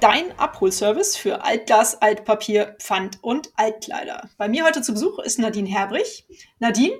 dein 0.00 0.38
Abholservice 0.38 1.16
für 1.16 1.44
Altglas, 1.44 2.00
Altpapier, 2.00 2.76
Pfand 2.78 3.18
und 3.22 3.50
Altkleider. 3.56 4.30
Bei 4.38 4.48
mir 4.48 4.64
heute 4.64 4.82
zu 4.82 4.92
Besuch 4.92 5.18
ist 5.18 5.38
Nadine 5.38 5.68
Herbrich. 5.68 6.24
Nadine, 6.58 6.94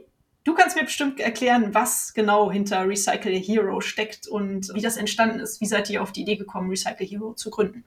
du 0.45 0.55
kannst 0.55 0.77
mir 0.77 0.85
bestimmt 0.85 1.19
erklären, 1.19 1.75
was 1.75 2.13
genau 2.15 2.51
hinter 2.51 2.87
Recycle 2.87 3.35
Hero 3.37 3.81
steckt 3.81 4.29
und 4.29 4.73
wie 4.75 4.83
das 4.83 4.99
entstanden 4.99 5.41
ist. 5.41 5.61
Wie 5.61 5.67
seid 5.67 5.89
ihr 5.91 6.03
auf 6.03 6.13
die 6.13 6.23
Idee 6.23 6.37
gekommen, 6.37 6.69
Recycle 6.69 7.07
Hero 7.07 7.33
zu 7.33 7.51
gründen? 7.51 7.85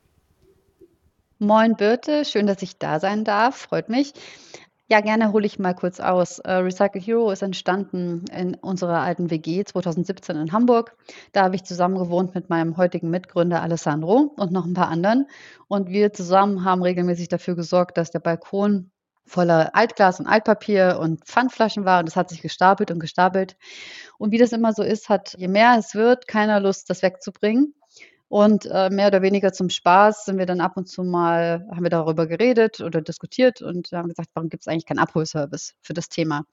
Moin 1.37 1.75
Birte, 1.75 2.25
schön, 2.25 2.47
dass 2.47 2.61
ich 2.61 2.77
da 2.77 2.99
sein 2.99 3.23
darf, 3.23 3.57
freut 3.57 3.89
mich. 3.89 4.13
Ja, 4.89 4.99
gerne 4.99 5.31
hole 5.31 5.45
ich 5.45 5.59
mal 5.59 5.73
kurz 5.73 5.99
aus. 5.99 6.39
Äh, 6.39 6.51
Recycle 6.51 7.01
Hero 7.01 7.31
ist 7.31 7.41
entstanden 7.41 8.25
in 8.37 8.55
unserer 8.55 8.99
alten 8.99 9.29
WG 9.29 9.63
2017 9.63 10.35
in 10.35 10.51
Hamburg. 10.51 10.97
Da 11.31 11.43
habe 11.43 11.55
ich 11.55 11.63
zusammen 11.63 11.97
gewohnt 11.97 12.35
mit 12.35 12.49
meinem 12.49 12.75
heutigen 12.75 13.09
Mitgründer 13.09 13.61
Alessandro 13.61 14.33
und 14.35 14.51
noch 14.51 14.65
ein 14.65 14.73
paar 14.73 14.89
anderen. 14.89 15.27
Und 15.67 15.89
wir 15.89 16.11
zusammen 16.11 16.65
haben 16.65 16.83
regelmäßig 16.83 17.29
dafür 17.29 17.55
gesorgt, 17.55 17.97
dass 17.97 18.11
der 18.11 18.19
Balkon 18.19 18.91
voller 19.25 19.73
Altglas 19.73 20.19
und 20.19 20.27
Altpapier 20.27 20.99
und 20.99 21.25
Pfandflaschen 21.25 21.85
war 21.85 21.99
und 21.99 22.07
das 22.07 22.17
hat 22.17 22.29
sich 22.29 22.41
gestapelt 22.41 22.91
und 22.91 22.99
gestapelt. 22.99 23.55
Und 24.17 24.31
wie 24.31 24.37
das 24.37 24.51
immer 24.51 24.73
so 24.73 24.83
ist, 24.83 25.07
hat 25.07 25.33
je 25.37 25.47
mehr 25.47 25.77
es 25.79 25.95
wird, 25.95 26.27
keiner 26.27 26.59
Lust, 26.59 26.89
das 26.89 27.01
wegzubringen. 27.03 27.73
Und 28.33 28.65
äh, 28.65 28.89
mehr 28.89 29.09
oder 29.09 29.21
weniger 29.21 29.53
zum 29.53 29.69
Spaß 29.69 30.25
sind 30.25 30.39
wir 30.39 30.47
dann 30.47 30.59
ab 30.59 30.75
und 30.75 30.87
zu 30.87 31.03
mal, 31.03 31.67
haben 31.69 31.83
wir 31.83 31.91
darüber 31.91 32.25
geredet 32.25 32.81
oder 32.81 32.99
diskutiert 32.99 33.61
und 33.61 33.91
haben 33.91 34.09
gesagt, 34.09 34.29
warum 34.33 34.49
gibt 34.49 34.63
es 34.63 34.67
eigentlich 34.67 34.87
keinen 34.87 34.97
Abholservice 34.97 35.75
für 35.83 35.93
das 35.93 36.09
Thema? 36.09 36.43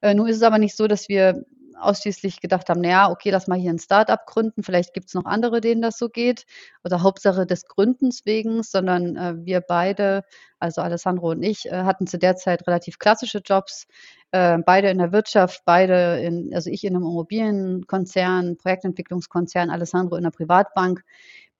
Äh, 0.00 0.14
nun 0.14 0.26
ist 0.26 0.38
es 0.38 0.42
aber 0.42 0.58
nicht 0.58 0.76
so, 0.76 0.88
dass 0.88 1.08
wir 1.08 1.44
ausschließlich 1.80 2.40
gedacht 2.40 2.68
haben, 2.68 2.80
naja, 2.80 3.10
okay, 3.10 3.30
lass 3.30 3.46
mal 3.46 3.58
hier 3.58 3.70
ein 3.70 3.78
Start-up 3.78 4.26
gründen, 4.26 4.62
vielleicht 4.62 4.94
gibt 4.94 5.08
es 5.08 5.14
noch 5.14 5.24
andere, 5.24 5.60
denen 5.60 5.82
das 5.82 5.98
so 5.98 6.08
geht. 6.08 6.44
Oder 6.84 7.02
Hauptsache 7.02 7.46
des 7.46 7.66
Gründens 7.66 8.26
wegen, 8.26 8.62
sondern 8.62 9.16
äh, 9.16 9.34
wir 9.44 9.60
beide, 9.60 10.24
also 10.58 10.80
Alessandro 10.80 11.30
und 11.30 11.42
ich, 11.42 11.66
äh, 11.66 11.82
hatten 11.84 12.06
zu 12.06 12.18
der 12.18 12.36
Zeit 12.36 12.66
relativ 12.66 12.98
klassische 12.98 13.38
Jobs, 13.44 13.86
äh, 14.32 14.58
beide 14.58 14.90
in 14.90 14.98
der 14.98 15.12
Wirtschaft, 15.12 15.62
beide 15.64 16.20
in, 16.20 16.54
also 16.54 16.70
ich 16.70 16.84
in 16.84 16.94
einem 16.94 17.04
Immobilienkonzern, 17.04 18.56
Projektentwicklungskonzern, 18.56 19.70
Alessandro 19.70 20.16
in 20.16 20.24
der 20.24 20.30
Privatbank 20.30 21.02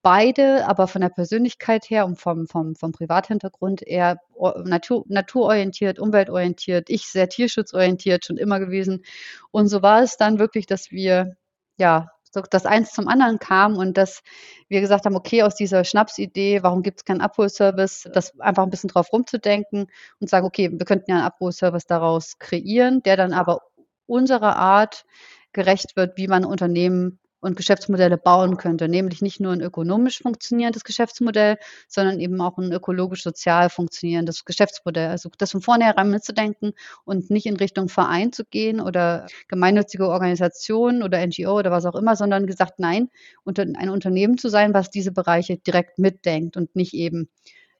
beide, 0.02 0.66
aber 0.66 0.86
von 0.88 1.00
der 1.00 1.08
Persönlichkeit 1.08 1.90
her 1.90 2.06
und 2.06 2.20
vom, 2.20 2.46
vom, 2.46 2.74
vom 2.76 2.92
Privathintergrund 2.92 3.82
eher 3.82 4.20
natur, 4.64 5.04
naturorientiert, 5.08 5.98
umweltorientiert, 5.98 6.88
ich 6.90 7.06
sehr 7.06 7.28
tierschutzorientiert 7.28 8.24
schon 8.24 8.36
immer 8.36 8.60
gewesen. 8.60 9.04
Und 9.50 9.68
so 9.68 9.82
war 9.82 10.02
es 10.02 10.16
dann 10.16 10.38
wirklich, 10.38 10.66
dass 10.66 10.90
wir 10.90 11.36
ja 11.76 12.10
so 12.32 12.42
das 12.42 12.66
eins 12.66 12.92
zum 12.92 13.08
anderen 13.08 13.38
kam 13.38 13.76
und 13.76 13.96
dass 13.96 14.22
wir 14.68 14.80
gesagt 14.80 15.06
haben, 15.06 15.16
okay, 15.16 15.42
aus 15.42 15.54
dieser 15.54 15.84
Schnapsidee, 15.84 16.62
warum 16.62 16.82
gibt 16.82 17.00
es 17.00 17.04
keinen 17.04 17.20
Abholservice, 17.20 18.08
das 18.12 18.38
einfach 18.40 18.62
ein 18.62 18.70
bisschen 18.70 18.88
drauf 18.88 19.12
rumzudenken 19.12 19.86
und 20.20 20.28
sagen, 20.30 20.46
okay, 20.46 20.70
wir 20.70 20.86
könnten 20.86 21.10
ja 21.10 21.16
einen 21.16 21.26
Abholservice 21.26 21.86
daraus 21.86 22.38
kreieren, 22.38 23.02
der 23.02 23.16
dann 23.16 23.32
aber 23.32 23.62
unserer 24.06 24.56
Art 24.56 25.04
gerecht 25.52 25.96
wird, 25.96 26.16
wie 26.16 26.28
man 26.28 26.44
Unternehmen 26.44 27.18
und 27.40 27.56
Geschäftsmodelle 27.56 28.18
bauen 28.18 28.56
könnte, 28.56 28.88
nämlich 28.88 29.22
nicht 29.22 29.40
nur 29.40 29.52
ein 29.52 29.60
ökonomisch 29.60 30.18
funktionierendes 30.18 30.84
Geschäftsmodell, 30.84 31.56
sondern 31.86 32.18
eben 32.20 32.40
auch 32.40 32.58
ein 32.58 32.72
ökologisch-sozial 32.72 33.70
funktionierendes 33.70 34.44
Geschäftsmodell. 34.44 35.08
Also 35.08 35.30
das 35.38 35.52
von 35.52 35.60
vornherein 35.60 36.10
mitzudenken 36.10 36.72
und 37.04 37.30
nicht 37.30 37.46
in 37.46 37.56
Richtung 37.56 37.88
Verein 37.88 38.32
zu 38.32 38.44
gehen 38.44 38.80
oder 38.80 39.26
gemeinnützige 39.48 40.08
Organisation 40.08 41.02
oder 41.02 41.24
NGO 41.24 41.58
oder 41.58 41.70
was 41.70 41.86
auch 41.86 41.94
immer, 41.94 42.16
sondern 42.16 42.46
gesagt, 42.46 42.78
nein, 42.78 43.08
ein 43.44 43.88
Unternehmen 43.88 44.38
zu 44.38 44.48
sein, 44.48 44.74
was 44.74 44.90
diese 44.90 45.12
Bereiche 45.12 45.58
direkt 45.58 45.98
mitdenkt 45.98 46.56
und 46.56 46.74
nicht 46.74 46.94
eben 46.94 47.28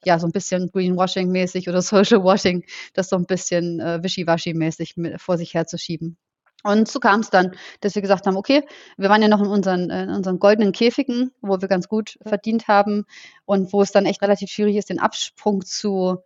ja, 0.05 0.19
so 0.19 0.27
ein 0.27 0.33
bisschen 0.33 0.71
Greenwashing-mäßig 0.71 1.69
oder 1.69 1.83
Social 1.83 2.23
Washing, 2.23 2.65
das 2.95 3.09
so 3.09 3.17
ein 3.17 3.27
bisschen 3.27 3.81
äh, 3.81 4.01
wischiwaschi-mäßig 4.03 5.19
vor 5.19 5.39
sich 5.39 5.55
herzuschieben. 5.55 6.17
Und 6.65 6.89
so 6.89 6.99
kam 6.99 7.21
es 7.21 7.31
dann, 7.31 7.53
dass 7.81 7.95
wir 7.95 8.03
gesagt 8.03 8.27
haben, 8.27 8.37
okay, 8.37 8.65
wir 8.97 9.09
waren 9.09 9.23
ja 9.23 9.29
noch 9.29 9.41
in 9.41 9.47
unseren, 9.47 9.91
äh, 9.91 10.03
in 10.05 10.11
unseren 10.11 10.39
goldenen 10.39 10.73
Käfigen, 10.73 11.31
wo 11.41 11.61
wir 11.61 11.69
ganz 11.69 11.89
gut 11.89 12.19
verdient 12.25 12.67
haben 12.67 13.05
und 13.45 13.73
wo 13.73 13.81
es 13.83 13.93
dann 13.93 14.07
echt 14.07 14.23
relativ 14.23 14.51
schwierig 14.51 14.77
ist, 14.77 14.91
den 14.91 14.99
Absprung 14.99 15.65
zu 15.65 16.19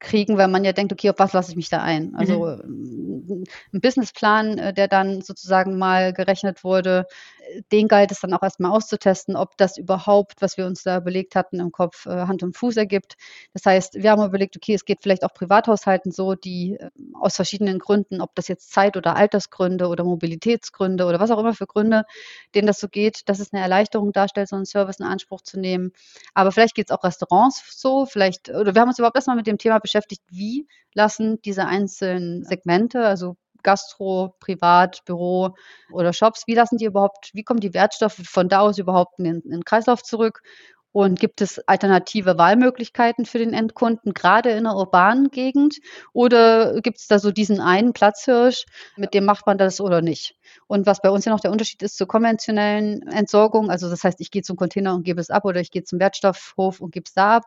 kriegen, 0.00 0.38
weil 0.38 0.48
man 0.48 0.64
ja 0.64 0.72
denkt, 0.72 0.92
okay, 0.92 1.10
auf 1.10 1.18
was 1.18 1.32
lasse 1.32 1.50
ich 1.50 1.56
mich 1.56 1.68
da 1.68 1.82
ein? 1.82 2.14
Also 2.14 2.58
mhm. 2.64 3.44
ein 3.72 3.80
Businessplan, 3.80 4.58
äh, 4.58 4.74
der 4.74 4.88
dann 4.88 5.22
sozusagen 5.22 5.78
mal 5.78 6.12
gerechnet 6.12 6.64
wurde, 6.64 7.06
den 7.72 7.88
galt 7.88 8.10
es 8.10 8.20
dann 8.20 8.34
auch 8.34 8.42
erstmal 8.42 8.72
auszutesten, 8.72 9.36
ob 9.36 9.56
das 9.56 9.76
überhaupt, 9.76 10.40
was 10.40 10.56
wir 10.56 10.66
uns 10.66 10.82
da 10.82 10.98
überlegt 10.98 11.34
hatten, 11.34 11.60
im 11.60 11.72
Kopf 11.72 12.06
äh, 12.06 12.10
Hand 12.10 12.42
und 12.42 12.56
Fuß 12.56 12.76
ergibt. 12.76 13.16
Das 13.52 13.64
heißt, 13.64 13.94
wir 13.94 14.10
haben 14.10 14.24
überlegt, 14.24 14.56
okay, 14.56 14.74
es 14.74 14.84
geht 14.84 15.02
vielleicht 15.02 15.24
auch 15.24 15.32
Privathaushalten 15.34 16.12
so, 16.12 16.34
die 16.34 16.76
äh, 16.78 16.90
aus 17.14 17.36
verschiedenen 17.36 17.78
Gründen, 17.78 18.20
ob 18.20 18.34
das 18.34 18.48
jetzt 18.48 18.72
Zeit- 18.72 18.96
oder 18.96 19.16
Altersgründe 19.16 19.88
oder 19.88 20.04
Mobilitätsgründe 20.04 21.06
oder 21.06 21.20
was 21.20 21.30
auch 21.30 21.38
immer 21.38 21.54
für 21.54 21.66
Gründe, 21.66 22.04
denen 22.54 22.66
das 22.66 22.80
so 22.80 22.88
geht, 22.88 23.28
dass 23.28 23.40
es 23.40 23.52
eine 23.52 23.62
Erleichterung 23.62 24.12
darstellt, 24.12 24.48
so 24.48 24.56
einen 24.56 24.66
Service 24.66 25.00
in 25.00 25.06
Anspruch 25.06 25.42
zu 25.42 25.58
nehmen. 25.58 25.92
Aber 26.34 26.52
vielleicht 26.52 26.74
geht 26.74 26.90
es 26.90 26.96
auch 26.96 27.04
Restaurants 27.04 27.62
so, 27.80 28.06
vielleicht, 28.06 28.48
oder 28.50 28.74
wir 28.74 28.80
haben 28.80 28.88
uns 28.88 28.98
überhaupt 28.98 29.16
erstmal 29.16 29.36
mit 29.36 29.46
dem 29.46 29.58
Thema 29.58 29.78
beschäftigt, 29.78 30.22
wie 30.28 30.66
lassen 30.94 31.40
diese 31.42 31.66
einzelnen 31.66 32.44
Segmente, 32.44 33.06
also 33.06 33.36
Gastro, 33.62 34.34
Privat, 34.40 35.04
Büro 35.04 35.54
oder 35.92 36.12
Shops, 36.12 36.44
wie 36.46 36.54
lassen 36.54 36.78
die 36.78 36.86
überhaupt, 36.86 37.30
wie 37.34 37.42
kommen 37.42 37.60
die 37.60 37.74
Wertstoffe 37.74 38.20
von 38.24 38.48
da 38.48 38.60
aus 38.60 38.78
überhaupt 38.78 39.18
in 39.18 39.24
den, 39.24 39.40
in 39.40 39.50
den 39.50 39.64
Kreislauf 39.64 40.02
zurück? 40.02 40.42
Und 40.90 41.20
gibt 41.20 41.42
es 41.42 41.58
alternative 41.68 42.38
Wahlmöglichkeiten 42.38 43.26
für 43.26 43.38
den 43.38 43.52
Endkunden, 43.52 44.14
gerade 44.14 44.50
in 44.50 44.66
einer 44.66 44.76
urbanen 44.76 45.28
Gegend? 45.30 45.76
Oder 46.14 46.80
gibt 46.80 46.98
es 46.98 47.06
da 47.06 47.18
so 47.18 47.30
diesen 47.30 47.60
einen 47.60 47.92
Platzhirsch, 47.92 48.64
mit 48.96 49.12
dem 49.12 49.24
macht 49.24 49.46
man 49.46 49.58
das 49.58 49.80
oder 49.80 50.00
nicht? 50.00 50.34
Und 50.66 50.86
was 50.86 51.02
bei 51.02 51.10
uns 51.10 51.26
ja 51.26 51.32
noch 51.32 51.40
der 51.40 51.52
Unterschied 51.52 51.82
ist 51.82 51.98
zur 51.98 52.08
konventionellen 52.08 53.06
Entsorgung, 53.08 53.70
also 53.70 53.90
das 53.90 54.02
heißt, 54.02 54.20
ich 54.20 54.30
gehe 54.30 54.42
zum 54.42 54.56
Container 54.56 54.94
und 54.94 55.04
gebe 55.04 55.20
es 55.20 55.30
ab 55.30 55.44
oder 55.44 55.60
ich 55.60 55.70
gehe 55.70 55.84
zum 55.84 56.00
Wertstoffhof 56.00 56.80
und 56.80 56.92
gebe 56.92 57.04
es 57.06 57.12
da 57.12 57.36
ab. 57.36 57.44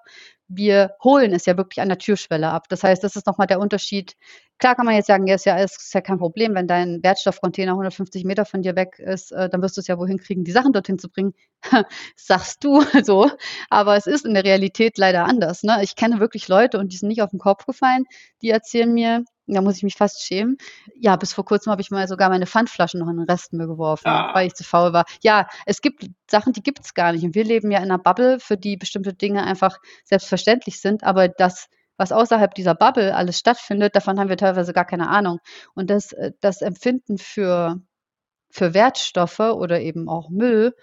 Wir 0.54 0.96
holen 1.04 1.34
es 1.34 1.46
ja 1.46 1.56
wirklich 1.56 1.82
an 1.82 1.88
der 1.90 1.98
Türschwelle 1.98 2.50
ab. 2.50 2.68
Das 2.70 2.84
heißt, 2.84 3.04
das 3.04 3.16
ist 3.16 3.26
nochmal 3.26 3.48
der 3.48 3.60
Unterschied. 3.60 4.16
Klar 4.60 4.76
kann 4.76 4.86
man 4.86 4.96
jetzt 4.96 5.08
sagen, 5.08 5.26
ja, 5.26 5.36
ist 5.36 5.46
ja, 5.46 5.58
ist 5.58 5.94
ja 5.94 6.02
kein 6.02 6.18
Problem, 6.20 6.54
wenn 6.54 6.68
dein 6.68 7.02
Wertstoffcontainer 7.02 7.72
150 7.72 8.26
Meter 8.26 8.46
von 8.46 8.62
dir 8.62 8.76
weg 8.76 9.00
ist, 9.00 9.32
äh, 9.32 9.50
dann 9.50 9.62
wirst 9.62 9.78
du 9.78 9.82
es 9.82 9.88
ja 9.88 9.98
wohin 9.98 10.18
kriegen, 10.18 10.44
die 10.44 10.52
Sachen 10.52 10.74
dorthin 10.74 11.00
zu 11.00 11.10
bringen. 11.10 11.34
Sagst 12.16 12.64
du 12.64 12.82
so. 13.04 13.32
Aber 13.70 13.96
es 13.96 14.08
ist 14.08 14.26
in 14.26 14.34
der 14.34 14.44
Realität 14.44 14.98
leider 14.98 15.26
anders. 15.26 15.64
Ne? 15.64 15.80
Ich 15.84 15.96
kenne 15.96 16.20
wirklich 16.20 16.48
Leute 16.48 16.78
und 16.80 16.92
die 16.92 16.98
sind 16.98 17.08
nicht 17.08 17.22
auf 17.22 17.32
den 17.32 17.40
Kopf 17.40 17.66
gefallen, 17.66 18.04
die 18.42 18.50
erzählen 18.50 18.94
mir, 18.94 19.24
da 19.48 19.62
muss 19.62 19.78
ich 19.78 19.84
mich 19.84 19.96
fast 19.96 20.24
schämen. 20.24 20.58
Ja, 20.96 21.16
bis 21.16 21.34
vor 21.34 21.46
kurzem 21.46 21.72
habe 21.72 21.82
ich 21.82 21.92
mal 21.92 22.08
sogar 22.08 22.30
meine 22.30 22.46
Pfandflaschen 22.46 23.00
noch 23.00 23.10
in 23.10 23.18
den 23.18 23.26
Restmüll 23.26 23.68
geworfen, 23.68 24.08
ah. 24.08 24.34
weil 24.34 24.48
ich 24.48 24.54
zu 24.54 24.64
faul 24.64 24.94
war. 24.94 25.06
Ja, 25.22 25.48
es 25.66 25.82
gibt 25.82 26.06
Sachen, 26.30 26.54
die 26.54 26.64
gibt 26.64 26.80
es 26.84 26.94
gar 26.94 27.12
nicht. 27.12 27.24
Und 27.24 27.36
wir 27.36 27.44
leben 27.44 27.72
ja 27.72 27.80
in 27.80 27.86
einer 27.86 27.98
Bubble, 27.98 28.40
für 28.40 28.58
die 28.58 28.78
bestimmte 28.78 29.14
Dinge 29.14 29.44
einfach 29.44 29.80
selbstverständlich 30.06 30.80
sind. 30.80 31.04
Aber 31.04 31.28
das, 31.28 31.68
was 31.98 32.12
außerhalb 32.12 32.54
dieser 32.54 32.76
Bubble 32.76 33.16
alles 33.16 33.40
stattfindet, 33.40 33.96
davon 33.96 34.20
haben 34.20 34.30
wir 34.30 34.38
teilweise 34.38 34.74
gar 34.74 34.86
keine 34.86 35.10
Ahnung. 35.10 35.40
Und 35.74 35.90
das, 35.90 36.14
äh, 36.14 36.32
das 36.40 36.62
Empfinden 36.62 37.18
für, 37.18 37.82
für 38.50 38.74
Wertstoffe 38.74 39.40
oder 39.40 39.82
eben 39.82 40.08
auch 40.08 40.30
Müll 40.30 40.74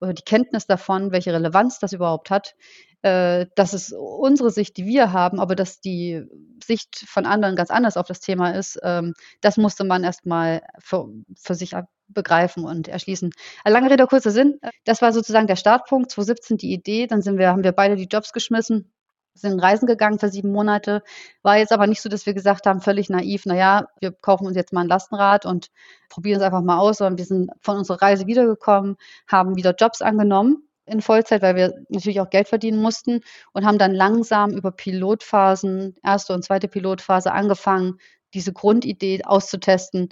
die 0.00 0.22
Kenntnis 0.22 0.66
davon, 0.66 1.12
welche 1.12 1.32
Relevanz 1.32 1.78
das 1.78 1.92
überhaupt 1.92 2.30
hat, 2.30 2.54
äh, 3.02 3.46
das 3.54 3.74
ist 3.74 3.92
unsere 3.92 4.50
Sicht, 4.50 4.76
die 4.76 4.86
wir 4.86 5.12
haben, 5.12 5.40
aber 5.40 5.54
dass 5.54 5.80
die 5.80 6.24
Sicht 6.64 7.04
von 7.06 7.26
anderen 7.26 7.56
ganz 7.56 7.70
anders 7.70 7.96
auf 7.96 8.06
das 8.06 8.20
Thema 8.20 8.50
ist, 8.50 8.78
ähm, 8.82 9.14
das 9.40 9.56
musste 9.56 9.84
man 9.84 10.04
erstmal 10.04 10.62
für, 10.78 11.08
für 11.40 11.54
sich 11.54 11.74
begreifen 12.08 12.64
und 12.64 12.88
erschließen. 12.88 13.30
Äh, 13.64 13.70
lange 13.70 13.90
Rede, 13.90 14.06
kurzer 14.06 14.30
Sinn. 14.30 14.58
Das 14.84 15.02
war 15.02 15.12
sozusagen 15.12 15.46
der 15.46 15.56
Startpunkt, 15.56 16.10
2017 16.10 16.56
die 16.56 16.72
Idee. 16.72 17.06
Dann 17.06 17.22
sind 17.22 17.38
wir, 17.38 17.48
haben 17.48 17.64
wir 17.64 17.72
beide 17.72 17.96
die 17.96 18.08
Jobs 18.10 18.32
geschmissen, 18.32 18.92
sind 19.40 19.60
reisen 19.60 19.86
gegangen 19.86 20.18
für 20.18 20.28
sieben 20.28 20.52
Monate. 20.52 21.02
War 21.42 21.58
jetzt 21.58 21.72
aber 21.72 21.86
nicht 21.86 22.02
so, 22.02 22.08
dass 22.08 22.26
wir 22.26 22.34
gesagt 22.34 22.66
haben, 22.66 22.80
völlig 22.80 23.10
naiv, 23.10 23.46
naja, 23.46 23.88
wir 24.00 24.12
kaufen 24.12 24.46
uns 24.46 24.56
jetzt 24.56 24.72
mal 24.72 24.82
ein 24.82 24.88
Lastenrad 24.88 25.46
und 25.46 25.70
probieren 26.08 26.40
es 26.40 26.44
einfach 26.44 26.62
mal 26.62 26.78
aus, 26.78 26.98
sondern 26.98 27.18
wir 27.18 27.24
sind 27.24 27.50
von 27.60 27.78
unserer 27.78 28.02
Reise 28.02 28.26
wiedergekommen, 28.26 28.96
haben 29.26 29.56
wieder 29.56 29.74
Jobs 29.78 30.02
angenommen 30.02 30.68
in 30.86 31.02
Vollzeit, 31.02 31.42
weil 31.42 31.56
wir 31.56 31.74
natürlich 31.88 32.20
auch 32.20 32.30
Geld 32.30 32.48
verdienen 32.48 32.80
mussten 32.80 33.20
und 33.52 33.66
haben 33.66 33.78
dann 33.78 33.94
langsam 33.94 34.52
über 34.52 34.72
Pilotphasen, 34.72 35.94
erste 36.02 36.32
und 36.32 36.44
zweite 36.44 36.68
Pilotphase 36.68 37.32
angefangen, 37.32 37.98
diese 38.34 38.52
Grundidee 38.52 39.22
auszutesten, 39.24 40.08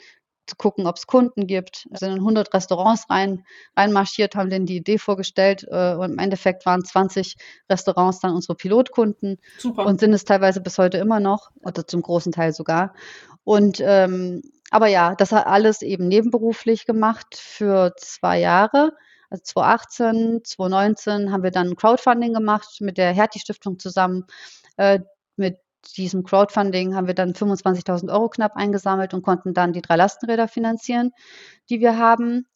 zu 0.46 0.56
gucken, 0.56 0.86
ob 0.86 0.96
es 0.96 1.06
Kunden 1.06 1.46
gibt. 1.46 1.86
Wir 1.90 1.98
sind 1.98 2.12
in 2.12 2.18
100 2.18 2.52
Restaurants 2.54 3.08
rein, 3.10 3.44
reinmarschiert, 3.76 4.36
haben 4.36 4.50
denen 4.50 4.66
die 4.66 4.76
Idee 4.76 4.98
vorgestellt 4.98 5.66
äh, 5.70 5.94
und 5.94 6.12
im 6.12 6.18
Endeffekt 6.18 6.66
waren 6.66 6.84
20 6.84 7.36
Restaurants 7.70 8.20
dann 8.20 8.34
unsere 8.34 8.54
Pilotkunden 8.54 9.38
Super. 9.58 9.86
und 9.86 10.00
sind 10.00 10.12
es 10.12 10.24
teilweise 10.24 10.60
bis 10.60 10.78
heute 10.78 10.98
immer 10.98 11.20
noch 11.20 11.50
oder 11.62 11.86
zum 11.86 12.02
großen 12.02 12.32
Teil 12.32 12.52
sogar. 12.52 12.94
Und 13.44 13.80
ähm, 13.84 14.42
aber 14.70 14.88
ja, 14.88 15.14
das 15.14 15.32
hat 15.32 15.46
alles 15.46 15.82
eben 15.82 16.08
nebenberuflich 16.08 16.86
gemacht 16.86 17.36
für 17.36 17.94
zwei 17.96 18.40
Jahre. 18.40 18.92
Also 19.30 19.42
2018, 19.44 20.40
2019 20.44 21.32
haben 21.32 21.42
wir 21.42 21.50
dann 21.50 21.76
Crowdfunding 21.76 22.32
gemacht 22.32 22.78
mit 22.80 22.98
der 22.98 23.12
Hertie 23.12 23.38
Stiftung 23.38 23.78
zusammen. 23.78 24.26
Äh, 24.76 25.00
mit 25.36 25.58
diesem 25.92 26.24
Crowdfunding 26.24 26.94
haben 26.94 27.06
wir 27.06 27.14
dann 27.14 27.32
25.000 27.32 28.12
Euro 28.12 28.28
knapp 28.28 28.56
eingesammelt 28.56 29.14
und 29.14 29.22
konnten 29.22 29.54
dann 29.54 29.72
die 29.72 29.82
drei 29.82 29.96
Lastenräder 29.96 30.48
finanzieren, 30.48 31.12
die 31.70 31.80
wir 31.80 31.98
haben. 31.98 32.46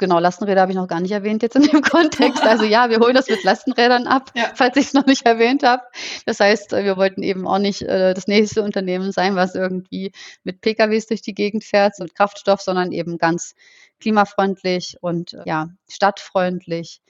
Genau, 0.00 0.20
Lastenräder 0.20 0.60
habe 0.60 0.70
ich 0.70 0.76
noch 0.76 0.86
gar 0.86 1.00
nicht 1.00 1.10
erwähnt 1.10 1.42
jetzt 1.42 1.56
in 1.56 1.62
dem 1.62 1.82
Kontext. 1.82 2.44
Also 2.44 2.64
ja, 2.64 2.88
wir 2.88 3.00
holen 3.00 3.14
das 3.14 3.28
mit 3.28 3.42
Lastenrädern 3.42 4.06
ab, 4.06 4.30
ja. 4.36 4.52
falls 4.54 4.76
ich 4.76 4.86
es 4.86 4.94
noch 4.94 5.06
nicht 5.06 5.26
erwähnt 5.26 5.64
habe. 5.64 5.82
Das 6.24 6.38
heißt, 6.38 6.70
wir 6.70 6.96
wollten 6.96 7.24
eben 7.24 7.48
auch 7.48 7.58
nicht 7.58 7.82
äh, 7.82 8.14
das 8.14 8.28
nächste 8.28 8.62
Unternehmen 8.62 9.10
sein, 9.10 9.34
was 9.34 9.56
irgendwie 9.56 10.12
mit 10.44 10.60
PKWs 10.60 11.08
durch 11.08 11.20
die 11.20 11.34
Gegend 11.34 11.64
fährt 11.64 11.94
und 11.98 12.14
Kraftstoff, 12.14 12.60
sondern 12.60 12.92
eben 12.92 13.18
ganz 13.18 13.54
klimafreundlich 14.00 14.96
und 15.00 15.34
äh, 15.34 15.42
ja, 15.46 15.68
stadtfreundlich 15.88 17.00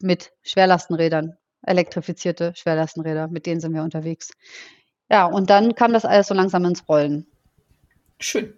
mit 0.00 0.32
Schwerlastenrädern, 0.42 1.36
elektrifizierte 1.62 2.52
Schwerlastenräder, 2.56 3.28
mit 3.28 3.44
denen 3.44 3.60
sind 3.60 3.74
wir 3.74 3.82
unterwegs. 3.82 4.30
Ja, 5.10 5.26
und 5.26 5.50
dann 5.50 5.74
kam 5.74 5.92
das 5.92 6.04
alles 6.04 6.26
so 6.26 6.34
langsam 6.34 6.64
ins 6.64 6.88
Rollen. 6.88 7.26
Schön. 8.18 8.54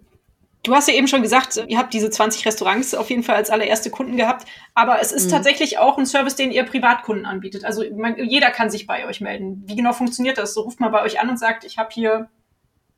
Du 0.63 0.75
hast 0.75 0.87
ja 0.89 0.95
eben 0.95 1.07
schon 1.07 1.21
gesagt, 1.21 1.63
ihr 1.67 1.77
habt 1.77 1.93
diese 1.93 2.09
20 2.09 2.45
Restaurants 2.45 2.93
auf 2.93 3.09
jeden 3.09 3.23
Fall 3.23 3.35
als 3.35 3.49
allererste 3.49 3.89
Kunden 3.89 4.17
gehabt, 4.17 4.45
aber 4.73 4.99
es 5.01 5.13
ist 5.13 5.27
mhm. 5.27 5.31
tatsächlich 5.31 5.77
auch 5.77 5.97
ein 5.97 6.05
Service, 6.05 6.35
den 6.35 6.51
ihr 6.51 6.63
Privatkunden 6.63 7.25
anbietet. 7.25 7.63
Also 7.63 7.83
man, 7.95 8.17
jeder 8.17 8.51
kann 8.51 8.69
sich 8.69 8.85
bei 8.85 9.07
euch 9.07 9.21
melden. 9.21 9.63
Wie 9.65 9.77
genau 9.77 9.93
funktioniert 9.93 10.37
das? 10.37 10.53
So 10.53 10.61
ruft 10.61 10.81
man 10.81 10.91
bei 10.91 11.01
euch 11.03 11.21
an 11.21 11.29
und 11.29 11.37
sagt, 11.37 11.63
ich 11.63 11.77
habe 11.77 11.89
hier 11.93 12.29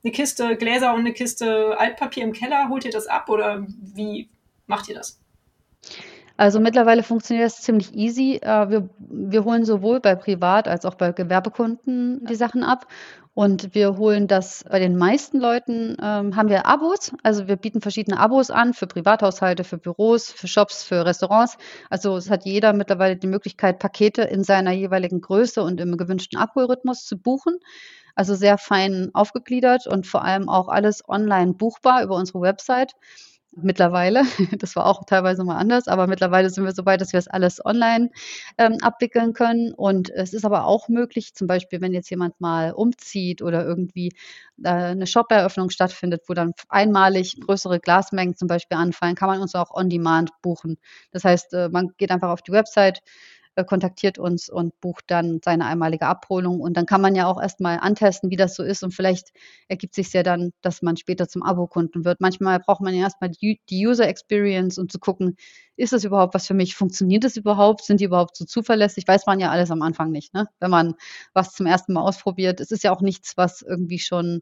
eine 0.03 0.11
Kiste 0.11 0.55
Gläser 0.55 0.93
und 0.93 1.01
eine 1.01 1.13
Kiste 1.13 1.75
Altpapier 1.77 2.23
im 2.23 2.33
Keller, 2.33 2.69
holt 2.69 2.85
ihr 2.85 2.91
das 2.91 3.07
ab 3.07 3.29
oder 3.29 3.65
wie 3.67 4.29
macht 4.65 4.89
ihr 4.89 4.95
das? 4.95 5.19
Also 6.39 6.61
mittlerweile 6.61 7.03
funktioniert 7.03 7.47
das 7.47 7.61
ziemlich 7.61 7.93
easy. 7.93 8.39
Äh, 8.41 8.69
wir, 8.69 8.89
wir 8.97 9.43
holen 9.43 9.65
sowohl 9.65 9.99
bei 9.99 10.15
Privat- 10.15 10.69
als 10.69 10.85
auch 10.85 10.95
bei 10.95 11.11
Gewerbekunden 11.11 12.25
die 12.25 12.35
Sachen 12.35 12.63
ab. 12.63 12.87
Und 13.33 13.75
wir 13.75 13.97
holen 13.97 14.25
das 14.27 14.63
bei 14.63 14.79
den 14.79 14.95
meisten 14.95 15.41
Leuten, 15.41 15.97
ähm, 16.01 16.37
haben 16.37 16.47
wir 16.47 16.65
Abos. 16.65 17.11
Also 17.23 17.49
wir 17.49 17.57
bieten 17.57 17.81
verschiedene 17.81 18.17
Abos 18.17 18.51
an 18.51 18.73
für 18.73 18.87
Privathaushalte, 18.87 19.65
für 19.65 19.77
Büros, 19.77 20.31
für 20.31 20.47
Shops, 20.47 20.81
für 20.81 21.05
Restaurants. 21.05 21.57
Also 21.89 22.15
es 22.15 22.29
hat 22.29 22.45
jeder 22.45 22.71
mittlerweile 22.71 23.17
die 23.17 23.27
Möglichkeit, 23.27 23.79
Pakete 23.79 24.21
in 24.21 24.45
seiner 24.45 24.71
jeweiligen 24.71 25.19
Größe 25.19 25.61
und 25.61 25.81
im 25.81 25.97
gewünschten 25.97 26.39
Abholrhythmus 26.39 27.03
zu 27.03 27.17
buchen. 27.17 27.57
Also 28.15 28.33
sehr 28.33 28.57
fein 28.57 29.09
aufgegliedert 29.13 29.87
und 29.87 30.07
vor 30.07 30.23
allem 30.23 30.47
auch 30.47 30.69
alles 30.69 31.03
online 31.09 31.53
buchbar 31.55 32.01
über 32.01 32.15
unsere 32.15 32.39
Website 32.39 32.93
mittlerweile. 33.63 34.23
Das 34.59 34.75
war 34.75 34.85
auch 34.85 35.03
teilweise 35.05 35.43
mal 35.43 35.57
anders, 35.57 35.87
aber 35.87 36.07
mittlerweile 36.07 36.49
sind 36.49 36.65
wir 36.65 36.71
so 36.73 36.85
weit, 36.85 37.01
dass 37.01 37.13
wir 37.13 37.17
das 37.17 37.27
alles 37.27 37.63
online 37.65 38.09
ähm, 38.57 38.77
abwickeln 38.81 39.33
können. 39.33 39.73
Und 39.73 40.09
es 40.09 40.33
ist 40.33 40.45
aber 40.45 40.65
auch 40.65 40.89
möglich, 40.89 41.33
zum 41.33 41.47
Beispiel, 41.47 41.81
wenn 41.81 41.93
jetzt 41.93 42.09
jemand 42.09 42.39
mal 42.41 42.71
umzieht 42.71 43.41
oder 43.41 43.65
irgendwie 43.65 44.13
äh, 44.63 44.69
eine 44.69 45.07
Shop-Eröffnung 45.07 45.69
stattfindet, 45.69 46.23
wo 46.27 46.33
dann 46.33 46.53
einmalig 46.67 47.39
größere 47.39 47.79
Glasmengen 47.79 48.35
zum 48.35 48.47
Beispiel 48.47 48.77
anfallen, 48.77 49.15
kann 49.15 49.29
man 49.29 49.41
uns 49.41 49.55
auch 49.55 49.71
on 49.71 49.89
demand 49.89 50.31
buchen. 50.41 50.77
Das 51.11 51.23
heißt, 51.23 51.53
äh, 51.53 51.69
man 51.69 51.91
geht 51.97 52.11
einfach 52.11 52.29
auf 52.29 52.41
die 52.41 52.51
Website, 52.51 53.01
kontaktiert 53.63 54.17
uns 54.17 54.49
und 54.49 54.79
bucht 54.81 55.05
dann 55.07 55.39
seine 55.43 55.65
einmalige 55.65 56.05
Abholung. 56.05 56.59
Und 56.61 56.77
dann 56.77 56.85
kann 56.85 57.01
man 57.01 57.15
ja 57.15 57.27
auch 57.27 57.41
erstmal 57.41 57.79
antesten, 57.79 58.29
wie 58.29 58.35
das 58.35 58.55
so 58.55 58.63
ist. 58.63 58.83
Und 58.83 58.93
vielleicht 58.93 59.31
ergibt 59.67 59.95
sich 59.95 60.11
ja 60.13 60.23
dann, 60.23 60.51
dass 60.61 60.81
man 60.81 60.97
später 60.97 61.27
zum 61.27 61.43
Abokunden 61.43 62.05
wird. 62.05 62.21
Manchmal 62.21 62.59
braucht 62.59 62.81
man 62.81 62.93
ja 62.93 63.01
erstmal 63.01 63.29
die, 63.29 63.59
die 63.69 63.87
User 63.87 64.07
Experience, 64.07 64.77
um 64.77 64.89
zu 64.89 64.99
gucken, 64.99 65.35
ist 65.75 65.93
das 65.93 66.03
überhaupt 66.03 66.33
was 66.33 66.45
für 66.45 66.53
mich? 66.53 66.75
Funktioniert 66.75 67.23
das 67.23 67.37
überhaupt? 67.37 67.85
Sind 67.85 68.01
die 68.01 68.05
überhaupt 68.05 68.35
so 68.35 68.45
zuverlässig? 68.45 69.07
Weiß 69.07 69.25
man 69.25 69.39
ja 69.39 69.49
alles 69.49 69.71
am 69.71 69.81
Anfang 69.81 70.11
nicht, 70.11 70.33
ne? 70.33 70.47
wenn 70.59 70.71
man 70.71 70.95
was 71.33 71.53
zum 71.53 71.65
ersten 71.65 71.93
Mal 71.93 72.01
ausprobiert. 72.01 72.59
Es 72.59 72.71
ist 72.71 72.83
ja 72.83 72.91
auch 72.91 73.01
nichts, 73.01 73.37
was 73.37 73.61
irgendwie 73.61 73.99
schon 73.99 74.41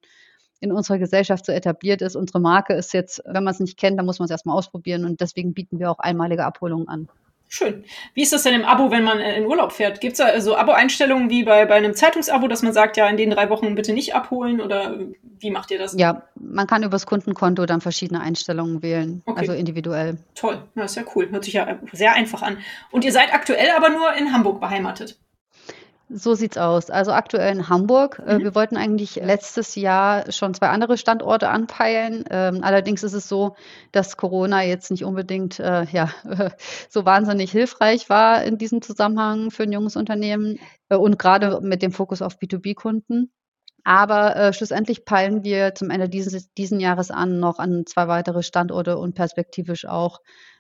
in 0.60 0.72
unserer 0.72 0.98
Gesellschaft 0.98 1.46
so 1.46 1.52
etabliert 1.52 2.02
ist. 2.02 2.16
Unsere 2.16 2.40
Marke 2.40 2.74
ist 2.74 2.94
jetzt, 2.94 3.22
wenn 3.26 3.44
man 3.44 3.54
es 3.54 3.60
nicht 3.60 3.78
kennt, 3.78 4.00
dann 4.00 4.06
muss 4.06 4.20
man 4.20 4.26
es 4.26 4.32
erstmal 4.32 4.58
ausprobieren 4.58 5.06
und 5.06 5.22
deswegen 5.22 5.54
bieten 5.54 5.80
wir 5.80 5.92
auch 5.92 6.00
einmalige 6.00 6.46
Abholungen 6.46 6.88
an. 6.88 7.08
Schön. 7.50 7.86
Wie 8.14 8.24
ist 8.24 8.34
das 8.34 8.44
denn 8.44 8.54
im 8.54 8.66
Abo, 8.66 8.92
wenn 8.92 9.04
man 9.04 9.20
äh, 9.20 9.38
in 9.38 9.46
Urlaub 9.46 9.72
fährt? 9.72 10.02
Gibt 10.02 10.14
es 10.14 10.18
da 10.18 10.40
so 10.42 10.58
Abo-Einstellungen 10.58 11.30
wie 11.30 11.44
bei, 11.44 11.66
bei 11.66 11.76
einem 11.76 11.94
Zeitungsabo, 11.94 12.48
dass 12.50 12.62
man 12.62 12.74
sagt, 12.74 12.98
ja, 12.98 13.08
in 13.08 13.16
den 13.16 13.30
drei 13.30 13.50
Wochen 13.50 13.76
bitte 13.76 13.94
nicht 13.94 14.16
abholen 14.16 14.60
oder 14.60 14.96
wie 15.40 15.52
macht 15.52 15.72
ihr 15.72 15.80
das? 15.80 15.98
Ja, 15.98 16.24
man 16.36 16.68
kann 16.68 16.84
übers 16.84 17.06
Kundenkonto 17.06 17.66
dann 17.66 17.80
verschiedene 17.80 18.20
Einstellungen 18.20 18.84
wählen, 18.84 19.22
okay. 19.26 19.40
also 19.40 19.54
individuell. 19.54 20.18
Toll, 20.36 20.62
das 20.76 20.92
ist 20.92 20.96
ja 20.98 21.04
cool. 21.16 21.30
Hört 21.32 21.46
sich 21.46 21.54
ja 21.54 21.80
sehr 21.94 22.14
einfach 22.14 22.42
an. 22.42 22.58
Und 22.92 23.06
ihr 23.06 23.14
seid 23.14 23.34
aktuell 23.34 23.70
aber 23.76 23.90
nur 23.90 24.14
in 24.14 24.34
Hamburg 24.34 24.60
beheimatet. 24.60 25.18
So 26.10 26.36
sieht's 26.36 26.58
aus. 26.58 26.90
Also 26.90 27.12
aktuell 27.12 27.52
in 27.52 27.68
Hamburg. 27.68 28.22
Äh, 28.26 28.36
mhm. 28.40 28.44
Wir 28.44 28.56
wollten 28.56 28.78
eigentlich 28.78 29.16
letztes 29.16 29.76
Jahr 29.76 30.32
schon 30.32 30.54
zwei 30.54 30.70
andere 30.70 30.98
Standorte 30.98 31.50
anpeilen. 31.50 32.24
Ähm, 32.30 32.64
allerdings 32.64 33.04
ist 33.04 33.14
es 33.14 33.28
so, 33.28 33.56
dass 33.92 34.16
Corona 34.16 34.64
jetzt 34.64 34.90
nicht 34.90 35.04
unbedingt 35.04 35.60
äh, 35.60 35.84
ja, 35.92 36.10
so 36.90 37.06
wahnsinnig 37.06 37.52
hilfreich 37.52 38.10
war 38.10 38.44
in 38.44 38.58
diesem 38.58 38.82
Zusammenhang 38.82 39.52
für 39.52 39.64
ein 39.64 39.72
junges 39.74 39.98
Unternehmen 39.98 40.60
äh, 40.88 40.96
und 40.96 41.20
gerade 41.20 41.60
mit 41.62 41.82
dem 41.82 41.92
Fokus 41.92 42.22
auf 42.22 42.38
B2B-Kunden. 42.38 43.30
Aber 43.84 44.36
äh, 44.36 44.54
schlussendlich 44.54 45.04
peilen 45.04 45.44
wir 45.44 45.76
zum 45.76 45.90
Ende 45.90 46.08
dieses 46.08 46.54
diesen 46.54 46.80
Jahres 46.80 47.12
an, 47.12 47.40
noch 47.40 47.60
an 47.60 47.86
zwei 47.86 48.08
weitere 48.08 48.44
Standorte 48.44 48.98
und 48.98 49.14
perspektivisch 49.14 49.86
auch 49.86 50.20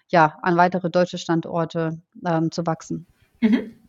ja, 0.09 0.37
an 0.41 0.57
weitere 0.57 0.89
deutsche 0.89 1.17
Standorte 1.17 2.01
ähm, 2.25 2.51
zu 2.51 2.65
wachsen. 2.65 3.07
Mhm. 3.41 3.86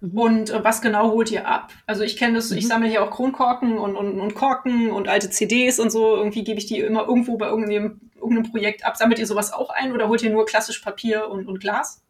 Mhm. 0.00 0.18
Und 0.18 0.50
äh, 0.50 0.64
was 0.64 0.82
genau 0.82 1.10
holt 1.10 1.30
ihr 1.30 1.46
ab? 1.46 1.72
Also 1.86 2.02
ich 2.02 2.16
kenne 2.16 2.34
das, 2.34 2.50
mhm. 2.50 2.58
ich 2.58 2.68
sammle 2.68 2.88
hier 2.88 3.02
auch 3.02 3.10
Kronkorken 3.10 3.78
und, 3.78 3.96
und, 3.96 4.20
und 4.20 4.34
Korken 4.34 4.90
und 4.90 5.08
alte 5.08 5.30
CDs 5.30 5.78
und 5.78 5.90
so. 5.90 6.16
Irgendwie 6.16 6.44
gebe 6.44 6.58
ich 6.58 6.66
die 6.66 6.80
immer 6.80 7.06
irgendwo 7.06 7.36
bei 7.36 7.48
irgendeinem, 7.48 8.00
irgendeinem 8.16 8.50
Projekt 8.50 8.84
ab. 8.84 8.96
Sammelt 8.96 9.18
ihr 9.18 9.26
sowas 9.26 9.52
auch 9.52 9.70
ein 9.70 9.92
oder 9.92 10.08
holt 10.08 10.22
ihr 10.22 10.30
nur 10.30 10.46
klassisch 10.46 10.80
Papier 10.80 11.28
und, 11.28 11.46
und 11.46 11.60
Glas? 11.60 12.02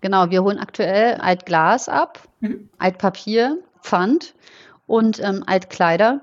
Genau, 0.00 0.30
wir 0.30 0.42
holen 0.42 0.58
aktuell 0.58 1.16
Altglas 1.16 1.88
ab, 1.88 2.20
mhm. 2.40 2.70
Altpapier, 2.78 3.58
Pfand 3.82 4.34
und 4.86 5.20
ähm, 5.20 5.44
Altkleider. 5.46 6.22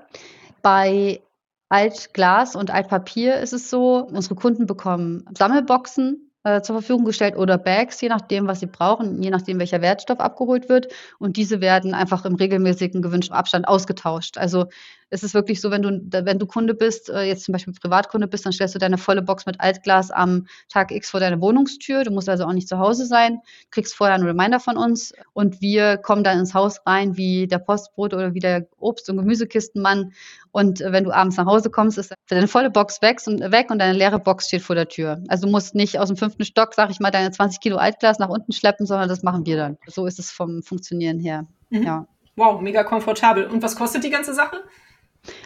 Bei 0.62 1.20
Altglas 1.68 2.56
und 2.56 2.70
Altpapier 2.70 3.38
ist 3.38 3.52
es 3.52 3.70
so, 3.70 3.98
unsere 3.98 4.34
Kunden 4.34 4.66
bekommen 4.66 5.24
Sammelboxen 5.36 6.25
äh, 6.46 6.62
zur 6.62 6.76
Verfügung 6.76 7.04
gestellt 7.04 7.36
oder 7.36 7.58
Bags, 7.58 8.00
je 8.00 8.08
nachdem, 8.08 8.46
was 8.46 8.60
sie 8.60 8.66
brauchen, 8.66 9.20
je 9.20 9.30
nachdem, 9.30 9.58
welcher 9.58 9.82
Wertstoff 9.82 10.20
abgeholt 10.20 10.68
wird. 10.68 10.86
Und 11.18 11.36
diese 11.36 11.60
werden 11.60 11.92
einfach 11.92 12.24
im 12.24 12.36
regelmäßigen 12.36 13.02
gewünschten 13.02 13.36
Abstand 13.36 13.66
ausgetauscht. 13.66 14.38
Also 14.38 14.66
es 15.10 15.22
ist 15.22 15.34
wirklich 15.34 15.60
so, 15.60 15.70
wenn 15.70 15.82
du, 15.82 16.00
wenn 16.10 16.38
du 16.38 16.46
Kunde 16.46 16.74
bist, 16.74 17.10
äh, 17.10 17.22
jetzt 17.22 17.44
zum 17.44 17.52
Beispiel 17.52 17.72
Privatkunde 17.74 18.26
bist, 18.26 18.44
dann 18.44 18.52
stellst 18.52 18.74
du 18.74 18.78
deine 18.78 18.98
volle 18.98 19.22
Box 19.22 19.46
mit 19.46 19.60
Altglas 19.60 20.10
am 20.10 20.46
Tag 20.68 20.90
X 20.90 21.10
vor 21.10 21.20
deine 21.20 21.40
Wohnungstür. 21.40 22.02
Du 22.02 22.10
musst 22.10 22.28
also 22.28 22.44
auch 22.44 22.52
nicht 22.52 22.68
zu 22.68 22.78
Hause 22.78 23.06
sein, 23.06 23.38
kriegst 23.70 23.94
vorher 23.94 24.16
einen 24.16 24.26
Reminder 24.26 24.58
von 24.58 24.76
uns 24.76 25.12
und 25.32 25.60
wir 25.60 25.96
kommen 25.96 26.24
dann 26.24 26.40
ins 26.40 26.54
Haus 26.54 26.80
rein 26.86 27.16
wie 27.16 27.46
der 27.46 27.58
Postbrot 27.58 28.14
oder 28.14 28.34
wie 28.34 28.40
der 28.40 28.66
Obst- 28.78 29.08
und 29.08 29.16
Gemüsekistenmann. 29.16 30.12
Und 30.50 30.80
äh, 30.80 30.90
wenn 30.90 31.04
du 31.04 31.12
abends 31.12 31.36
nach 31.36 31.46
Hause 31.46 31.70
kommst, 31.70 31.98
ist 31.98 32.12
deine 32.28 32.48
volle 32.48 32.70
Box 32.70 33.00
weg 33.00 33.20
und, 33.26 33.40
weg 33.52 33.70
und 33.70 33.78
deine 33.78 33.96
leere 33.96 34.18
Box 34.18 34.48
steht 34.48 34.62
vor 34.62 34.74
der 34.74 34.88
Tür. 34.88 35.22
Also 35.28 35.46
du 35.46 35.52
musst 35.52 35.74
nicht 35.74 35.98
aus 36.00 36.08
dem 36.08 36.16
fünften 36.16 36.44
Stock, 36.44 36.74
sag 36.74 36.90
ich 36.90 36.98
mal, 36.98 37.10
deine 37.10 37.30
20 37.30 37.60
Kilo 37.60 37.76
Altglas 37.76 38.18
nach 38.18 38.28
unten 38.28 38.52
schleppen, 38.52 38.86
sondern 38.86 39.08
das 39.08 39.22
machen 39.22 39.46
wir 39.46 39.56
dann. 39.56 39.78
So 39.86 40.06
ist 40.06 40.18
es 40.18 40.32
vom 40.32 40.62
Funktionieren 40.62 41.20
her. 41.20 41.46
Mhm. 41.70 41.82
Ja. 41.82 42.06
Wow, 42.34 42.60
mega 42.60 42.84
komfortabel. 42.84 43.46
Und 43.46 43.62
was 43.62 43.76
kostet 43.76 44.04
die 44.04 44.10
ganze 44.10 44.34
Sache? 44.34 44.62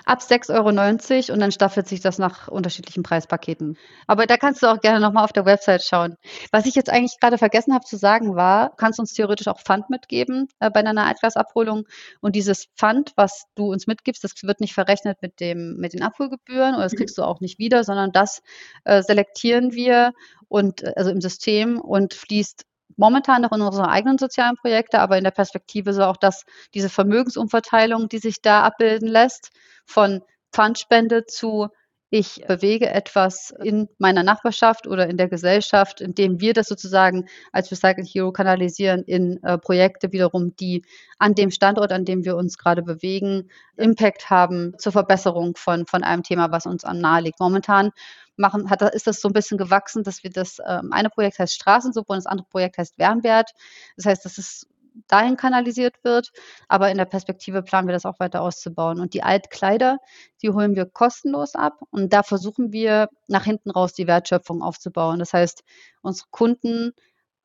Ab 0.04 0.20
6,90 0.20 0.50
Euro 0.54 1.32
und 1.34 1.40
dann 1.40 1.52
staffelt 1.52 1.88
sich 1.88 2.00
das 2.00 2.18
nach 2.18 2.48
unterschiedlichen 2.48 3.02
Preispaketen. 3.02 3.76
Aber 4.06 4.26
da 4.26 4.36
kannst 4.36 4.62
du 4.62 4.66
auch 4.66 4.80
gerne 4.80 5.00
nochmal 5.00 5.24
auf 5.24 5.32
der 5.32 5.44
Website 5.44 5.82
schauen. 5.82 6.16
Was 6.52 6.66
ich 6.66 6.74
jetzt 6.74 6.90
eigentlich 6.90 7.18
gerade 7.20 7.38
vergessen 7.38 7.74
habe 7.74 7.84
zu 7.84 7.96
sagen 7.96 8.36
war, 8.36 8.74
kannst 8.76 8.98
du 8.98 9.02
uns 9.02 9.12
theoretisch 9.12 9.48
auch 9.48 9.60
Pfand 9.60 9.90
mitgeben 9.90 10.48
äh, 10.58 10.70
bei 10.70 10.82
deiner 10.82 11.06
Altglasabholung. 11.06 11.86
Und 12.20 12.36
dieses 12.36 12.66
Pfand, 12.76 13.12
was 13.16 13.44
du 13.54 13.70
uns 13.70 13.86
mitgibst, 13.86 14.24
das 14.24 14.32
wird 14.42 14.60
nicht 14.60 14.74
verrechnet 14.74 15.18
mit, 15.22 15.40
dem, 15.40 15.76
mit 15.76 15.92
den 15.92 16.02
Abholgebühren 16.02 16.74
oder 16.74 16.84
das 16.84 16.94
kriegst 16.94 17.18
du 17.18 17.22
auch 17.22 17.40
nicht 17.40 17.58
wieder, 17.58 17.84
sondern 17.84 18.12
das 18.12 18.42
äh, 18.84 19.02
selektieren 19.02 19.72
wir 19.72 20.12
und 20.48 20.82
äh, 20.82 20.92
also 20.96 21.10
im 21.10 21.20
System 21.20 21.80
und 21.80 22.14
fließt 22.14 22.64
momentan 22.96 23.42
noch 23.42 23.52
in 23.52 23.60
unsere 23.60 23.88
eigenen 23.88 24.18
sozialen 24.18 24.56
Projekte, 24.56 25.00
aber 25.00 25.18
in 25.18 25.24
der 25.24 25.30
Perspektive 25.30 25.92
so 25.92 26.04
auch, 26.04 26.16
dass 26.16 26.44
diese 26.74 26.88
Vermögensumverteilung, 26.88 28.08
die 28.08 28.18
sich 28.18 28.42
da 28.42 28.62
abbilden 28.62 29.08
lässt, 29.08 29.50
von 29.84 30.22
Pfandspende 30.52 31.24
zu 31.26 31.68
ich 32.12 32.42
bewege 32.46 32.90
etwas 32.90 33.54
in 33.62 33.88
meiner 33.98 34.24
Nachbarschaft 34.24 34.88
oder 34.88 35.08
in 35.08 35.16
der 35.16 35.28
Gesellschaft, 35.28 36.00
indem 36.00 36.40
wir 36.40 36.52
das 36.54 36.66
sozusagen 36.66 37.28
als 37.52 37.70
Recycle 37.70 38.04
Hero 38.04 38.32
kanalisieren 38.32 39.04
in 39.04 39.40
äh, 39.44 39.58
Projekte 39.58 40.10
wiederum, 40.10 40.56
die 40.56 40.84
an 41.18 41.36
dem 41.36 41.52
Standort, 41.52 41.92
an 41.92 42.04
dem 42.04 42.24
wir 42.24 42.36
uns 42.36 42.58
gerade 42.58 42.82
bewegen, 42.82 43.48
Impact 43.76 44.28
haben 44.28 44.74
zur 44.78 44.90
Verbesserung 44.90 45.54
von, 45.56 45.86
von 45.86 46.02
einem 46.02 46.24
Thema, 46.24 46.50
was 46.50 46.66
uns 46.66 46.84
am 46.84 46.98
nahe 46.98 47.22
liegt. 47.22 47.38
Momentan 47.38 47.90
machen, 48.36 48.70
hat, 48.70 48.82
ist 48.82 49.06
das 49.06 49.20
so 49.20 49.28
ein 49.28 49.32
bisschen 49.32 49.58
gewachsen, 49.58 50.02
dass 50.02 50.24
wir 50.24 50.30
das 50.30 50.58
ähm, 50.66 50.92
eine 50.92 51.10
Projekt 51.10 51.38
heißt 51.38 51.54
Straßensuppe 51.54 52.12
und 52.12 52.18
das 52.18 52.26
andere 52.26 52.48
Projekt 52.48 52.78
heißt 52.78 52.98
Wärmwert. 52.98 53.52
Das 53.96 54.06
heißt, 54.06 54.24
das 54.24 54.36
ist 54.36 54.66
dahin 55.08 55.36
kanalisiert 55.36 55.96
wird. 56.02 56.30
Aber 56.68 56.90
in 56.90 56.98
der 56.98 57.04
Perspektive 57.04 57.62
planen 57.62 57.88
wir 57.88 57.92
das 57.92 58.06
auch 58.06 58.20
weiter 58.20 58.42
auszubauen. 58.42 59.00
Und 59.00 59.14
die 59.14 59.22
Altkleider, 59.22 59.98
die 60.42 60.50
holen 60.50 60.76
wir 60.76 60.86
kostenlos 60.86 61.54
ab. 61.54 61.80
Und 61.90 62.12
da 62.12 62.22
versuchen 62.22 62.72
wir 62.72 63.08
nach 63.28 63.44
hinten 63.44 63.70
raus 63.70 63.92
die 63.92 64.06
Wertschöpfung 64.06 64.62
aufzubauen. 64.62 65.18
Das 65.18 65.32
heißt, 65.32 65.62
unsere 66.02 66.28
Kunden 66.30 66.92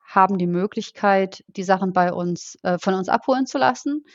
haben 0.05 0.37
die 0.37 0.47
Möglichkeit, 0.47 1.43
die 1.47 1.63
Sachen 1.63 1.93
bei 1.93 2.13
uns, 2.13 2.57
äh, 2.63 2.77
von 2.77 2.93
uns 2.93 3.09
abholen 3.09 3.47
zu 3.47 3.57
lassen, 3.57 4.05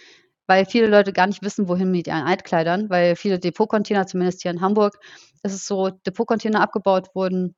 weil 0.46 0.64
viele 0.66 0.86
Leute 0.86 1.12
gar 1.12 1.26
nicht 1.26 1.42
wissen, 1.42 1.68
wohin 1.68 1.90
mit 1.90 2.06
ihren 2.06 2.26
Altkleidern, 2.26 2.90
weil 2.90 3.16
viele 3.16 3.38
Depotcontainer, 3.38 4.06
zumindest 4.06 4.42
hier 4.42 4.50
in 4.50 4.60
Hamburg, 4.60 4.98
ist 5.42 5.54
es 5.54 5.66
so, 5.66 5.90
Depotcontainer 5.90 6.60
abgebaut 6.60 7.08
wurden 7.14 7.54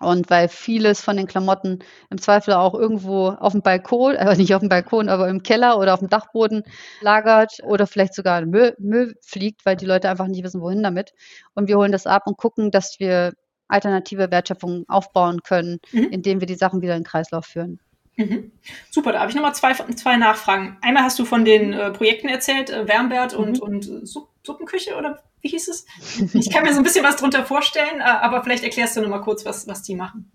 und 0.00 0.30
weil 0.30 0.48
vieles 0.48 1.00
von 1.00 1.16
den 1.16 1.26
Klamotten 1.26 1.80
im 2.08 2.18
Zweifel 2.18 2.54
auch 2.54 2.74
irgendwo 2.74 3.28
auf 3.28 3.52
dem 3.52 3.62
Balkon, 3.62 4.14
äh, 4.16 4.34
nicht 4.36 4.54
auf 4.54 4.60
dem 4.60 4.68
Balkon, 4.68 5.08
aber 5.08 5.28
im 5.28 5.42
Keller 5.42 5.78
oder 5.78 5.94
auf 5.94 6.00
dem 6.00 6.08
Dachboden 6.08 6.64
lagert 7.00 7.58
oder 7.64 7.86
vielleicht 7.86 8.14
sogar 8.14 8.44
Müll, 8.46 8.74
Müll 8.78 9.14
fliegt, 9.22 9.64
weil 9.66 9.76
die 9.76 9.86
Leute 9.86 10.08
einfach 10.08 10.26
nicht 10.26 10.42
wissen, 10.42 10.62
wohin 10.62 10.82
damit. 10.82 11.12
Und 11.54 11.68
wir 11.68 11.76
holen 11.76 11.92
das 11.92 12.06
ab 12.06 12.22
und 12.26 12.38
gucken, 12.38 12.70
dass 12.70 12.98
wir 12.98 13.34
alternative 13.68 14.30
Wertschöpfung 14.30 14.84
aufbauen 14.88 15.42
können, 15.42 15.78
mhm. 15.92 16.08
indem 16.10 16.40
wir 16.40 16.46
die 16.46 16.54
Sachen 16.54 16.80
wieder 16.82 16.96
in 16.96 17.02
den 17.02 17.06
Kreislauf 17.06 17.44
führen. 17.46 17.78
Mhm. 18.20 18.52
Super, 18.90 19.12
da 19.12 19.20
habe 19.20 19.30
ich 19.30 19.34
nochmal 19.34 19.54
zwei, 19.54 19.72
zwei 19.72 20.16
Nachfragen. 20.16 20.76
Einmal 20.82 21.04
hast 21.04 21.18
du 21.18 21.24
von 21.24 21.44
den 21.44 21.72
äh, 21.72 21.90
Projekten 21.90 22.28
erzählt, 22.28 22.70
äh, 22.70 22.86
Wärmbert 22.86 23.34
und, 23.34 23.56
mhm. 23.56 23.62
und 23.62 23.88
äh, 23.88 24.06
Suppenküche 24.42 24.96
oder 24.96 25.22
wie 25.40 25.48
hieß 25.48 25.68
es? 25.68 25.86
Ich 26.34 26.50
kann 26.50 26.64
mir 26.64 26.72
so 26.72 26.80
ein 26.80 26.84
bisschen 26.84 27.04
was 27.04 27.16
drunter 27.16 27.44
vorstellen, 27.46 28.00
äh, 28.00 28.04
aber 28.04 28.42
vielleicht 28.42 28.64
erklärst 28.64 28.96
du 28.96 29.00
nochmal 29.00 29.22
kurz, 29.22 29.46
was, 29.46 29.66
was 29.66 29.82
die 29.82 29.94
machen. 29.94 30.30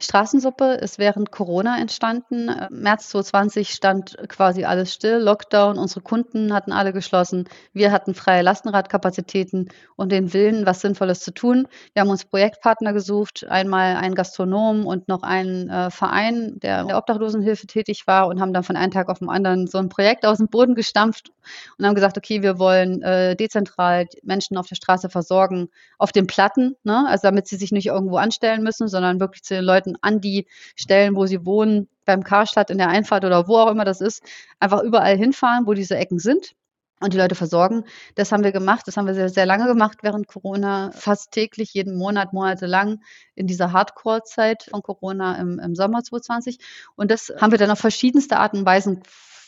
Straßensuppe 0.00 0.74
ist 0.74 0.98
während 0.98 1.30
Corona 1.30 1.78
entstanden. 1.78 2.48
Äh, 2.48 2.68
März 2.70 3.08
2020 3.08 3.70
stand 3.70 4.16
quasi 4.28 4.64
alles 4.64 4.92
still, 4.92 5.18
Lockdown, 5.18 5.78
unsere 5.78 6.00
Kunden 6.00 6.52
hatten 6.52 6.72
alle 6.72 6.92
geschlossen, 6.92 7.48
wir 7.72 7.92
hatten 7.92 8.14
freie 8.14 8.42
Lastenradkapazitäten 8.42 9.68
und 9.96 10.12
den 10.12 10.32
Willen, 10.32 10.66
was 10.66 10.80
Sinnvolles 10.80 11.20
zu 11.20 11.32
tun. 11.32 11.66
Wir 11.94 12.02
haben 12.02 12.10
uns 12.10 12.24
Projektpartner 12.24 12.92
gesucht, 12.92 13.46
einmal 13.48 13.96
einen 13.96 14.14
Gastronom 14.14 14.86
und 14.86 15.08
noch 15.08 15.22
einen 15.22 15.68
äh, 15.68 15.90
Verein, 15.90 16.58
der 16.60 16.82
in 16.82 16.88
der 16.88 16.98
Obdachlosenhilfe 16.98 17.66
tätig 17.66 18.06
war 18.06 18.28
und 18.28 18.40
haben 18.40 18.52
dann 18.52 18.64
von 18.64 18.76
einem 18.76 18.92
Tag 18.92 19.08
auf 19.08 19.18
den 19.20 19.30
anderen 19.30 19.66
so 19.66 19.78
ein 19.78 19.88
Projekt 19.88 20.26
aus 20.26 20.38
dem 20.38 20.48
Boden 20.48 20.74
gestampft 20.74 21.32
und 21.78 21.86
haben 21.86 21.94
gesagt, 21.94 22.18
okay, 22.18 22.42
wir 22.42 22.58
wollen 22.58 23.02
äh, 23.02 23.36
dezentral 23.36 24.06
Menschen 24.22 24.56
auf 24.56 24.66
der 24.66 24.76
Straße 24.76 25.08
versorgen, 25.08 25.68
auf 25.98 26.12
den 26.12 26.26
Platten, 26.26 26.76
ne? 26.84 27.06
also 27.08 27.22
damit 27.28 27.46
sie 27.46 27.56
sich 27.56 27.72
nicht 27.72 27.86
irgendwo 27.86 28.16
anstellen 28.16 28.62
müssen, 28.62 28.88
sondern 28.88 29.20
wirklich 29.20 29.42
zu 29.42 29.54
den 29.54 29.64
Leuten 29.64 29.85
Leuten 29.86 29.98
an 30.00 30.20
die 30.20 30.46
Stellen, 30.74 31.16
wo 31.16 31.26
sie 31.26 31.44
wohnen, 31.44 31.88
beim 32.04 32.22
Karstadt 32.22 32.70
in 32.70 32.78
der 32.78 32.88
Einfahrt 32.88 33.24
oder 33.24 33.48
wo 33.48 33.56
auch 33.56 33.70
immer 33.70 33.84
das 33.84 34.00
ist, 34.00 34.22
einfach 34.60 34.82
überall 34.82 35.16
hinfahren, 35.16 35.66
wo 35.66 35.74
diese 35.74 35.96
Ecken 35.96 36.18
sind 36.18 36.54
und 37.00 37.12
die 37.12 37.18
Leute 37.18 37.34
versorgen. 37.34 37.84
Das 38.14 38.32
haben 38.32 38.44
wir 38.44 38.52
gemacht. 38.52 38.86
Das 38.86 38.96
haben 38.96 39.06
wir 39.06 39.14
sehr, 39.14 39.28
sehr 39.28 39.44
lange 39.44 39.66
gemacht 39.66 39.98
während 40.02 40.28
Corona, 40.28 40.92
fast 40.92 41.32
täglich, 41.32 41.74
jeden 41.74 41.96
Monat, 41.96 42.32
monatelang 42.32 43.00
in 43.34 43.46
dieser 43.46 43.72
Hardcore-Zeit 43.72 44.68
von 44.70 44.82
Corona 44.82 45.36
im, 45.36 45.58
im 45.58 45.74
Sommer 45.74 46.02
2020. 46.02 46.58
Und 46.94 47.10
das 47.10 47.32
haben 47.40 47.50
wir 47.50 47.58
dann 47.58 47.70
auf 47.70 47.80
verschiedenste 47.80 48.38
Arten 48.38 48.58
und 48.58 48.66
Weisen 48.66 49.02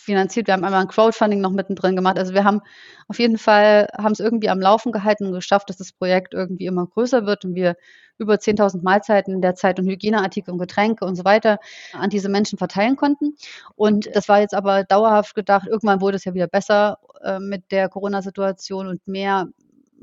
finanziert. 0.09 0.47
Wir 0.47 0.55
haben 0.55 0.65
einmal 0.65 0.81
ein 0.81 0.89
Crowdfunding 0.89 1.41
noch 1.41 1.53
mittendrin 1.53 1.95
gemacht. 1.95 2.19
Also 2.19 2.35
wir 2.35 2.45
haben 2.45 2.61
auf 3.09 3.19
jeden 3.19 3.39
Fall, 3.39 3.89
haben 3.97 4.13
es 4.13 4.21
irgendwie 4.21 4.49
am 4.49 4.61
Laufen 4.61 4.91
gehalten 4.91 5.27
und 5.27 5.33
geschafft, 5.33 5.69
dass 5.69 5.77
das 5.77 5.93
Projekt 5.93 6.35
irgendwie 6.35 6.67
immer 6.67 6.87
größer 6.87 7.27
wird 7.27 7.45
und 7.45 7.55
wir 7.55 7.77
über 8.19 8.35
10.000 8.35 8.83
Mahlzeiten 8.83 9.35
in 9.35 9.43
der 9.43 9.55
Zeit 9.55 9.79
und 9.79 9.87
Hygieneartikel 9.87 10.53
und 10.53 10.59
Getränke 10.59 11.05
und 11.05 11.15
so 11.15 11.25
weiter 11.25 11.59
an 11.93 12.11
diese 12.11 12.29
Menschen 12.29 12.59
verteilen 12.59 12.97
konnten. 12.97 13.37
Und 13.77 14.09
das 14.15 14.29
war 14.29 14.41
jetzt 14.41 14.55
aber 14.55 14.85
dauerhaft 14.85 15.35
gedacht. 15.35 15.69
Irgendwann 15.69 16.01
wurde 16.01 16.17
es 16.17 16.25
ja 16.25 16.35
wieder 16.35 16.49
besser 16.49 16.99
äh, 17.23 17.39
mit 17.39 17.71
der 17.71 17.89
Corona-Situation 17.89 18.89
und 18.89 19.07
mehr 19.07 19.49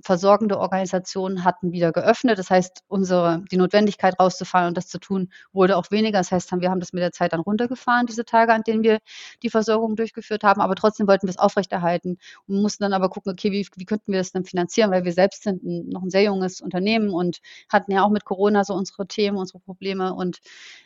versorgende 0.01 0.59
Organisationen 0.59 1.43
hatten 1.43 1.71
wieder 1.71 1.91
geöffnet. 1.91 2.37
Das 2.37 2.49
heißt, 2.49 2.83
unsere, 2.87 3.43
die 3.51 3.57
Notwendigkeit 3.57 4.19
rauszufahren 4.19 4.69
und 4.69 4.77
das 4.77 4.87
zu 4.87 4.99
tun, 4.99 5.29
wurde 5.53 5.77
auch 5.77 5.91
weniger. 5.91 6.19
Das 6.19 6.31
heißt, 6.31 6.51
wir 6.59 6.69
haben 6.69 6.79
das 6.79 6.93
mit 6.93 7.01
der 7.01 7.11
Zeit 7.11 7.33
dann 7.33 7.39
runtergefahren, 7.39 8.05
diese 8.05 8.25
Tage, 8.25 8.53
an 8.53 8.63
denen 8.63 8.83
wir 8.83 8.99
die 9.43 9.49
Versorgung 9.49 9.95
durchgeführt 9.95 10.43
haben. 10.43 10.61
Aber 10.61 10.75
trotzdem 10.75 11.07
wollten 11.07 11.27
wir 11.27 11.31
es 11.31 11.37
aufrechterhalten 11.37 12.17
und 12.47 12.61
mussten 12.61 12.83
dann 12.83 12.93
aber 12.93 13.09
gucken, 13.09 13.31
okay, 13.31 13.51
wie, 13.51 13.67
wie 13.75 13.85
könnten 13.85 14.11
wir 14.11 14.19
das 14.19 14.31
denn 14.31 14.45
finanzieren? 14.45 14.91
Weil 14.91 15.05
wir 15.05 15.13
selbst 15.13 15.43
sind 15.43 15.63
ein, 15.63 15.89
noch 15.89 16.03
ein 16.03 16.09
sehr 16.09 16.23
junges 16.23 16.61
Unternehmen 16.61 17.09
und 17.09 17.39
hatten 17.69 17.91
ja 17.91 18.03
auch 18.03 18.09
mit 18.09 18.25
Corona 18.25 18.63
so 18.63 18.73
unsere 18.73 19.07
Themen, 19.07 19.37
unsere 19.37 19.59
Probleme. 19.59 20.13
Und 20.13 20.39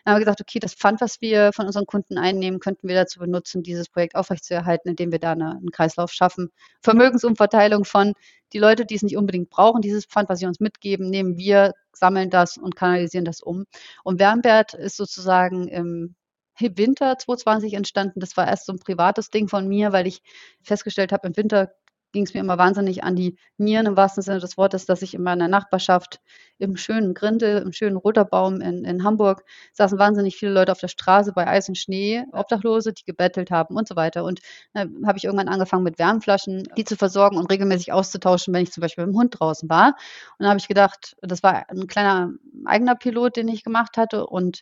dann 0.03 0.13
haben 0.13 0.19
wir 0.19 0.25
gesagt, 0.25 0.41
okay, 0.41 0.59
das 0.59 0.73
Pfand, 0.73 1.01
was 1.01 1.21
wir 1.21 1.51
von 1.53 1.65
unseren 1.65 1.85
Kunden 1.85 2.17
einnehmen, 2.17 2.59
könnten 2.59 2.87
wir 2.87 2.95
dazu 2.95 3.19
benutzen, 3.19 3.63
dieses 3.63 3.89
Projekt 3.89 4.15
aufrechtzuerhalten, 4.15 4.89
indem 4.89 5.11
wir 5.11 5.19
da 5.19 5.31
eine, 5.31 5.51
einen 5.51 5.71
Kreislauf 5.71 6.11
schaffen. 6.11 6.49
Vermögensumverteilung 6.81 7.85
von 7.85 8.13
die 8.53 8.59
Leute, 8.59 8.85
die 8.85 8.95
es 8.95 9.03
nicht 9.03 9.17
unbedingt 9.17 9.49
brauchen, 9.49 9.81
dieses 9.81 10.05
Pfand, 10.05 10.29
was 10.29 10.39
sie 10.39 10.45
uns 10.45 10.59
mitgeben, 10.59 11.09
nehmen 11.09 11.37
wir, 11.37 11.73
sammeln 11.93 12.29
das 12.29 12.57
und 12.57 12.75
kanalisieren 12.75 13.25
das 13.25 13.41
um. 13.41 13.65
Und 14.03 14.19
Wärmwert 14.19 14.73
ist 14.73 14.97
sozusagen 14.97 15.67
im 15.67 16.15
Winter 16.59 17.17
2020 17.17 17.73
entstanden. 17.73 18.19
Das 18.19 18.35
war 18.35 18.47
erst 18.47 18.65
so 18.65 18.73
ein 18.73 18.79
privates 18.79 19.29
Ding 19.29 19.47
von 19.47 19.67
mir, 19.67 19.91
weil 19.93 20.07
ich 20.07 20.21
festgestellt 20.61 21.11
habe, 21.11 21.27
im 21.27 21.37
Winter 21.37 21.71
ging 22.11 22.25
es 22.25 22.33
mir 22.33 22.39
immer 22.39 22.57
wahnsinnig 22.57 23.03
an 23.03 23.15
die 23.15 23.37
Nieren 23.57 23.85
im 23.85 23.97
wahrsten 23.97 24.23
Sinne 24.23 24.39
des 24.39 24.57
Wortes, 24.57 24.85
dass 24.85 25.01
ich 25.01 25.13
in 25.13 25.23
meiner 25.23 25.47
Nachbarschaft 25.47 26.19
im 26.57 26.75
schönen 26.75 27.13
Grindel, 27.13 27.61
im 27.61 27.71
schönen 27.71 27.95
Roterbaum 27.95 28.61
in, 28.61 28.83
in 28.83 29.03
Hamburg 29.03 29.43
saßen 29.73 29.99
wahnsinnig 29.99 30.35
viele 30.35 30.51
Leute 30.51 30.71
auf 30.71 30.79
der 30.79 30.87
Straße 30.87 31.33
bei 31.33 31.47
Eis 31.47 31.69
und 31.69 31.77
Schnee, 31.77 32.23
Obdachlose, 32.31 32.93
die 32.93 33.05
gebettelt 33.05 33.51
haben 33.51 33.75
und 33.75 33.87
so 33.87 33.95
weiter. 33.95 34.23
Und 34.23 34.41
dann 34.73 35.05
habe 35.05 35.17
ich 35.17 35.23
irgendwann 35.25 35.47
angefangen 35.47 35.83
mit 35.83 35.99
Wärmflaschen, 35.99 36.63
die 36.77 36.83
zu 36.83 36.95
versorgen 36.97 37.37
und 37.37 37.51
regelmäßig 37.51 37.93
auszutauschen, 37.93 38.53
wenn 38.53 38.63
ich 38.63 38.71
zum 38.71 38.81
Beispiel 38.81 39.05
mit 39.05 39.13
dem 39.13 39.19
Hund 39.19 39.39
draußen 39.39 39.69
war. 39.69 39.89
Und 39.89 40.39
dann 40.39 40.49
habe 40.49 40.59
ich 40.59 40.67
gedacht, 40.67 41.15
das 41.21 41.43
war 41.43 41.69
ein 41.69 41.87
kleiner 41.87 42.31
eigener 42.65 42.95
Pilot, 42.95 43.37
den 43.37 43.47
ich 43.47 43.63
gemacht 43.63 43.97
hatte. 43.97 44.25
Und 44.27 44.61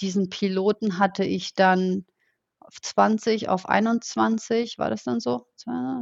diesen 0.00 0.30
Piloten 0.30 0.98
hatte 0.98 1.24
ich 1.24 1.54
dann 1.54 2.04
20 2.70 3.48
auf 3.48 3.68
21, 3.68 4.78
war 4.78 4.90
das 4.90 5.04
dann 5.04 5.20
so? 5.20 5.46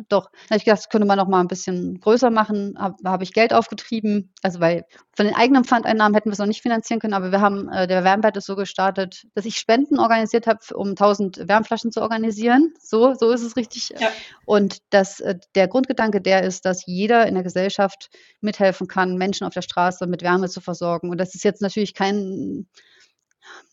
Doch. 0.09 0.31
Da 0.31 0.51
habe 0.51 0.57
ich 0.57 0.65
gedacht, 0.65 0.79
das 0.79 0.89
könnte 0.89 1.07
man 1.07 1.17
noch 1.17 1.29
mal 1.29 1.41
ein 1.41 1.49
bisschen 1.49 1.99
größer 2.01 2.31
machen. 2.31 2.77
Habe 2.79 2.97
hab 3.05 3.23
ich 3.23 3.33
Geld 3.33 3.53
aufgetrieben, 3.53 4.33
also 4.43 4.61
weil 4.61 4.85
von 5.15 5.27
den 5.27 5.35
eigenen 5.35 5.65
Pfandeinnahmen 5.65 6.15
hätten 6.15 6.29
wir 6.29 6.35
es 6.35 6.39
noch 6.39 6.47
nicht 6.47 6.63
finanzieren 6.63 7.01
können, 7.01 7.15
aber 7.15 7.33
wir 7.33 7.41
haben, 7.41 7.69
äh, 7.69 7.87
der 7.87 8.05
Wärmbad 8.05 8.37
ist 8.37 8.47
so 8.47 8.57
gestartet, 8.57 9.27
dass 9.35 9.45
ich 9.45 9.57
Spenden 9.57 9.99
organisiert 9.99 10.47
habe, 10.47 10.61
um 10.75 10.95
1000 10.95 11.49
Wärmflaschen 11.49 11.91
zu 11.91 12.03
organisieren. 12.03 12.75
So, 12.81 13.15
so 13.15 13.31
ist 13.31 13.43
es 13.43 13.57
richtig. 13.57 13.91
Ja. 13.99 14.09
Und 14.45 14.79
das, 14.91 15.21
äh, 15.21 15.37
der 15.55 15.69
Grundgedanke, 15.69 16.21
der 16.21 16.43
ist, 16.43 16.65
dass 16.65 16.87
jeder 16.87 17.27
in 17.27 17.35
der 17.35 17.43
Gesellschaft 17.43 18.11
mithelfen 18.41 18.89
kann, 18.89 19.17
Menschen 19.17 19.47
auf 19.47 19.55
der 19.55 19.63
Straße 19.63 20.07
mit 20.07 20.23
Wärme 20.23 20.49
zu 20.49 20.61
versorgen. 20.61 21.11
Und 21.11 21.19
das 21.19 21.35
ist 21.35 21.45
jetzt 21.45 21.63
natürlich 21.63 21.95
kein 21.95 22.67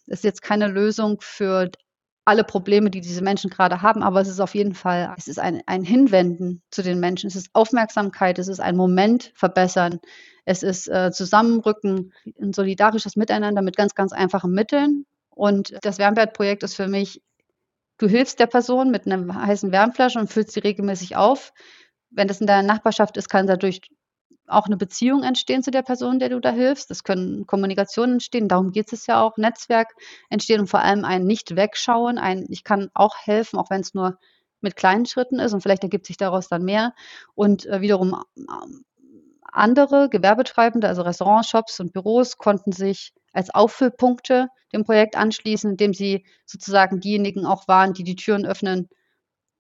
ist 0.08 0.24
jetzt 0.24 0.42
keine 0.42 0.68
Lösung 0.68 1.20
für 1.22 1.70
alle 2.26 2.44
Probleme, 2.44 2.90
die 2.90 3.02
diese 3.02 3.24
Menschen 3.24 3.50
gerade 3.50 3.82
haben, 3.82 4.02
aber 4.02 4.22
es 4.22 4.30
ist 4.30 4.40
auf 4.40 4.56
jeden 4.56 4.74
Fall, 4.74 5.14
es 5.18 5.28
ist 5.28 5.40
ein, 5.40 5.62
ein 5.66 5.84
Hinwenden 5.84 6.62
zu 6.72 6.82
den 6.82 7.00
Menschen, 7.00 7.28
es 7.28 7.36
ist 7.36 7.50
Aufmerksamkeit, 7.54 8.40
es 8.40 8.48
ist 8.48 8.60
ein 8.60 8.78
Moment 8.78 9.32
verbessern, 9.36 10.00
es 10.46 10.64
ist 10.64 10.88
äh, 10.88 11.12
Zusammenrücken, 11.12 12.14
ein 12.42 12.54
solidarisches 12.54 13.16
Miteinander 13.16 13.62
mit 13.62 13.76
ganz, 13.76 13.96
ganz 13.96 14.14
einfachen 14.14 14.52
Mitteln. 14.52 15.06
Und 15.30 15.74
das 15.82 15.98
Wärmwertprojekt 16.00 16.64
ist 16.64 16.76
für 16.76 16.88
mich, 16.88 17.22
du 17.98 18.08
hilfst 18.08 18.40
der 18.40 18.48
Person 18.48 18.92
mit 18.92 19.06
einer 19.06 19.46
heißen 19.46 19.72
Wärmflasche 19.72 20.20
und 20.20 20.32
füllst 20.32 20.54
sie 20.54 20.60
regelmäßig 20.60 21.16
auf. 21.16 21.54
Wenn 22.10 22.28
das 22.28 22.42
in 22.42 22.48
deiner 22.48 22.68
Nachbarschaft 22.68 23.18
ist, 23.18 23.30
kann 23.30 23.48
dadurch 23.48 23.82
auch 24.48 24.66
eine 24.66 24.78
Beziehung 24.78 25.24
entstehen 25.24 25.64
zu 25.64 25.72
der 25.72 25.84
Person, 25.84 26.20
der 26.20 26.30
du 26.30 26.40
da 26.40 26.52
hilfst. 26.52 26.92
Es 26.92 27.04
können 27.04 27.48
Kommunikationen 27.48 28.14
entstehen, 28.14 28.48
darum 28.48 28.72
geht 28.72 28.92
es 28.94 29.08
ja 29.08 29.22
auch, 29.22 29.38
Netzwerk 29.38 29.94
entstehen 30.30 30.62
und 30.62 30.68
vor 30.68 30.82
allem 30.82 31.06
ein 31.06 31.26
Nicht-Wegschauen, 31.26 32.18
ein 32.18 32.46
Ich 32.50 32.64
kann 32.64 32.90
auch 32.94 33.16
helfen, 33.24 33.58
auch 33.58 33.70
wenn 33.70 33.82
es 33.82 33.94
nur 33.94 34.18
mit 34.62 34.76
kleinen 34.76 35.06
Schritten 35.06 35.40
ist 35.40 35.54
und 35.54 35.62
vielleicht 35.62 35.84
ergibt 35.84 36.06
sich 36.06 36.18
daraus 36.18 36.48
dann 36.48 36.64
mehr. 36.64 36.94
Und 37.36 37.66
äh, 37.66 37.82
wiederum 37.82 38.16
äh, 38.36 38.42
andere 39.44 40.10
Gewerbetreibende, 40.10 40.88
also 40.88 41.04
Restaurants, 41.04 41.50
Shops 41.50 41.80
und 41.80 41.94
Büros, 41.94 42.38
konnten 42.38 42.72
sich 42.72 43.14
als 43.34 43.50
Auffüllpunkte 43.50 44.48
dem 44.74 44.84
Projekt 44.84 45.16
anschließen, 45.16 45.72
indem 45.72 45.94
sie 45.94 46.26
sozusagen 46.46 47.00
diejenigen 47.00 47.46
auch 47.46 47.68
waren, 47.68 47.94
die 47.94 48.04
die 48.04 48.16
Türen 48.16 48.46
öffnen, 48.46 48.90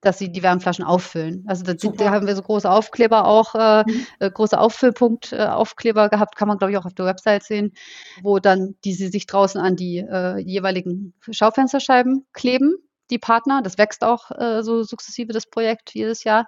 dass 0.03 0.17
sie 0.17 0.31
die 0.31 0.43
Wärmflaschen 0.43 0.85
auffüllen. 0.85 1.43
Also 1.47 1.63
da, 1.63 1.73
da 1.73 2.11
haben 2.11 2.27
wir 2.27 2.35
so 2.35 2.41
große 2.41 2.69
Aufkleber 2.69 3.25
auch, 3.25 3.55
äh, 3.55 3.83
mhm. 3.85 4.05
äh, 4.19 4.31
große 4.31 4.59
Auffüllpunkt-Aufkleber 4.59 6.05
äh, 6.05 6.09
gehabt, 6.09 6.35
kann 6.35 6.47
man 6.47 6.57
glaube 6.57 6.71
ich 6.71 6.77
auch 6.77 6.85
auf 6.85 6.93
der 6.93 7.05
Website 7.05 7.43
sehen, 7.43 7.73
wo 8.21 8.39
dann 8.39 8.75
die 8.83 8.93
sie 8.93 9.07
sich 9.07 9.25
draußen 9.27 9.59
an 9.59 9.75
die 9.75 9.97
äh, 9.97 10.37
jeweiligen 10.39 11.13
Schaufensterscheiben 11.29 12.25
kleben, 12.33 12.75
die 13.09 13.19
Partner. 13.19 13.61
Das 13.63 13.77
wächst 13.77 14.03
auch 14.03 14.31
äh, 14.31 14.63
so 14.63 14.83
sukzessive 14.83 15.33
das 15.33 15.45
Projekt 15.45 15.93
jedes 15.93 16.23
Jahr. 16.23 16.47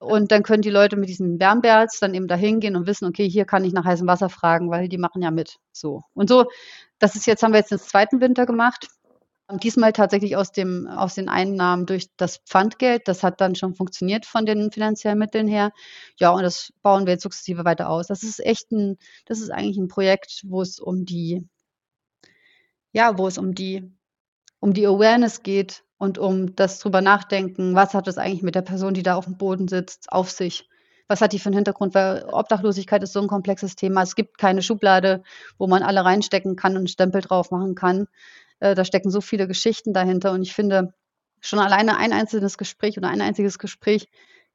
Und 0.00 0.30
dann 0.30 0.44
können 0.44 0.62
die 0.62 0.70
Leute 0.70 0.96
mit 0.96 1.08
diesen 1.08 1.40
Wärmberls 1.40 1.98
dann 1.98 2.14
eben 2.14 2.28
da 2.28 2.36
hingehen 2.36 2.76
und 2.76 2.86
wissen, 2.86 3.06
okay, 3.06 3.28
hier 3.28 3.44
kann 3.44 3.64
ich 3.64 3.72
nach 3.72 3.84
heißem 3.84 4.06
Wasser 4.06 4.28
fragen, 4.28 4.70
weil 4.70 4.88
die 4.88 4.98
machen 4.98 5.22
ja 5.22 5.30
mit. 5.30 5.56
So. 5.72 6.02
Und 6.14 6.28
so, 6.28 6.46
das 7.00 7.16
ist 7.16 7.26
jetzt, 7.26 7.42
haben 7.42 7.52
wir 7.52 7.58
jetzt 7.58 7.72
den 7.72 7.78
zweiten 7.78 8.20
Winter 8.20 8.46
gemacht. 8.46 8.88
Diesmal 9.50 9.92
tatsächlich 9.94 10.36
aus 10.36 10.52
dem, 10.52 10.86
aus 10.86 11.14
den 11.14 11.28
Einnahmen 11.28 11.86
durch 11.86 12.08
das 12.16 12.38
Pfandgeld. 12.38 13.08
Das 13.08 13.22
hat 13.22 13.40
dann 13.40 13.54
schon 13.54 13.74
funktioniert 13.74 14.26
von 14.26 14.44
den 14.44 14.70
finanziellen 14.70 15.18
Mitteln 15.18 15.48
her. 15.48 15.72
Ja, 16.18 16.30
und 16.30 16.42
das 16.42 16.72
bauen 16.82 17.06
wir 17.06 17.14
jetzt 17.14 17.22
sukzessive 17.22 17.64
weiter 17.64 17.88
aus. 17.88 18.08
Das 18.08 18.22
ist 18.22 18.44
echt 18.44 18.70
ein, 18.72 18.98
das 19.24 19.40
ist 19.40 19.50
eigentlich 19.50 19.78
ein 19.78 19.88
Projekt, 19.88 20.42
wo 20.44 20.60
es 20.60 20.78
um 20.78 21.06
die, 21.06 21.48
ja, 22.92 23.16
wo 23.16 23.26
es 23.26 23.38
um 23.38 23.54
die, 23.54 23.90
um 24.60 24.74
die 24.74 24.86
Awareness 24.86 25.42
geht, 25.42 25.82
und 25.98 26.16
um 26.16 26.54
das 26.54 26.78
drüber 26.78 27.02
nachdenken, 27.02 27.74
was 27.74 27.92
hat 27.92 28.08
es 28.08 28.18
eigentlich 28.18 28.42
mit 28.42 28.54
der 28.54 28.62
Person, 28.62 28.94
die 28.94 29.02
da 29.02 29.16
auf 29.16 29.24
dem 29.24 29.36
Boden 29.36 29.68
sitzt, 29.68 30.10
auf 30.12 30.30
sich? 30.30 30.68
Was 31.08 31.20
hat 31.20 31.32
die 31.32 31.38
für 31.38 31.46
einen 31.46 31.56
Hintergrund? 31.56 31.94
Weil 31.94 32.24
Obdachlosigkeit 32.28 33.02
ist 33.02 33.12
so 33.12 33.20
ein 33.20 33.28
komplexes 33.28 33.76
Thema. 33.76 34.02
Es 34.02 34.14
gibt 34.14 34.38
keine 34.38 34.62
Schublade, 34.62 35.22
wo 35.58 35.66
man 35.66 35.82
alle 35.82 36.04
reinstecken 36.04 36.54
kann 36.54 36.76
und 36.76 36.90
Stempel 36.90 37.22
drauf 37.22 37.50
machen 37.50 37.74
kann. 37.74 38.06
Äh, 38.60 38.74
da 38.74 38.84
stecken 38.84 39.10
so 39.10 39.20
viele 39.20 39.46
Geschichten 39.46 39.92
dahinter. 39.92 40.32
Und 40.32 40.42
ich 40.42 40.54
finde, 40.54 40.94
schon 41.40 41.58
alleine 41.58 41.96
ein 41.96 42.12
einzelnes 42.12 42.58
Gespräch 42.58 42.98
oder 42.98 43.08
ein 43.08 43.20
einziges 43.20 43.58
Gespräch 43.58 44.08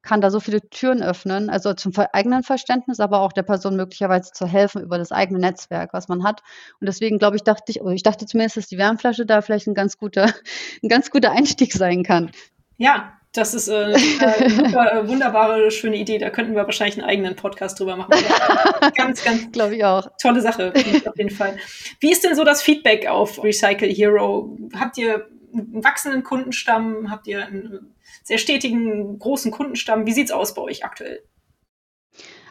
kann 0.03 0.19
da 0.19 0.29
so 0.29 0.41
viele 0.41 0.61
Türen 0.69 1.01
öffnen, 1.01 1.49
also 1.49 1.73
zum 1.73 1.93
eigenen 2.11 2.43
Verständnis, 2.43 2.99
aber 2.99 3.21
auch 3.21 3.31
der 3.31 3.43
Person 3.43 3.77
möglicherweise 3.77 4.33
zu 4.33 4.45
helfen 4.45 4.83
über 4.83 4.97
das 4.97 5.13
eigene 5.13 5.39
Netzwerk, 5.39 5.93
was 5.93 6.09
man 6.09 6.25
hat. 6.25 6.41
Und 6.81 6.87
deswegen 6.87 7.19
glaube 7.19 7.37
ich, 7.37 7.43
dachte 7.43 7.71
ich, 7.71 7.79
ich 7.81 8.03
dachte 8.03 8.25
zumindest, 8.25 8.57
dass 8.57 8.67
die 8.67 8.77
Wärmflasche 8.77 9.25
da 9.25 9.41
vielleicht 9.41 9.67
ein 9.67 9.73
ganz 9.73 9.97
guter, 9.97 10.25
ein 10.83 10.89
ganz 10.89 11.09
guter 11.09 11.31
Einstieg 11.31 11.71
sein 11.71 12.03
kann. 12.03 12.31
Ja, 12.77 13.13
das 13.33 13.53
ist 13.55 13.67
äh, 13.67 13.75
eine 13.75 13.99
super, 14.49 14.93
äh, 14.93 15.07
wunderbare, 15.07 15.71
schöne 15.71 15.97
Idee. 15.97 16.19
Da 16.19 16.29
könnten 16.29 16.55
wir 16.55 16.65
wahrscheinlich 16.65 16.97
einen 16.97 17.09
eigenen 17.09 17.35
Podcast 17.35 17.79
drüber 17.79 17.95
machen. 17.95 18.11
ganz, 18.95 19.23
ganz, 19.23 19.51
glaube 19.51 19.75
ich 19.75 19.83
auch. 19.83 20.07
Tolle 20.21 20.41
Sache, 20.41 20.71
auf 21.05 21.17
jeden 21.17 21.31
Fall. 21.31 21.57
Wie 21.99 22.11
ist 22.11 22.23
denn 22.23 22.35
so 22.35 22.43
das 22.43 22.61
Feedback 22.61 23.07
auf 23.07 23.43
Recycle 23.43 23.89
Hero? 23.89 24.55
Habt 24.79 24.97
ihr 24.97 25.27
einen 25.51 25.83
wachsenden 25.83 26.23
Kundenstamm? 26.23 27.09
Habt 27.09 27.27
ihr 27.27 27.45
einen 27.45 27.95
sehr 28.23 28.37
stetigen, 28.37 29.17
großen 29.17 29.51
Kundenstamm? 29.51 30.05
Wie 30.05 30.13
sieht 30.13 30.25
es 30.25 30.31
aus 30.31 30.53
bei 30.53 30.61
euch 30.61 30.85
aktuell? 30.85 31.23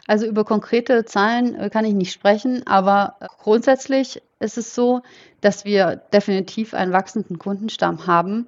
Also 0.05 0.25
über 0.25 0.43
konkrete 0.43 1.05
Zahlen 1.05 1.55
äh, 1.55 1.69
kann 1.69 1.85
ich 1.85 1.93
nicht 1.93 2.11
sprechen, 2.11 2.67
aber 2.67 3.15
grundsätzlich 3.41 4.21
ist 4.39 4.57
es 4.57 4.75
so, 4.75 5.01
dass 5.39 5.63
wir 5.63 5.95
definitiv 6.11 6.73
einen 6.73 6.91
wachsenden 6.91 7.39
Kundenstamm 7.39 8.05
haben. 8.05 8.47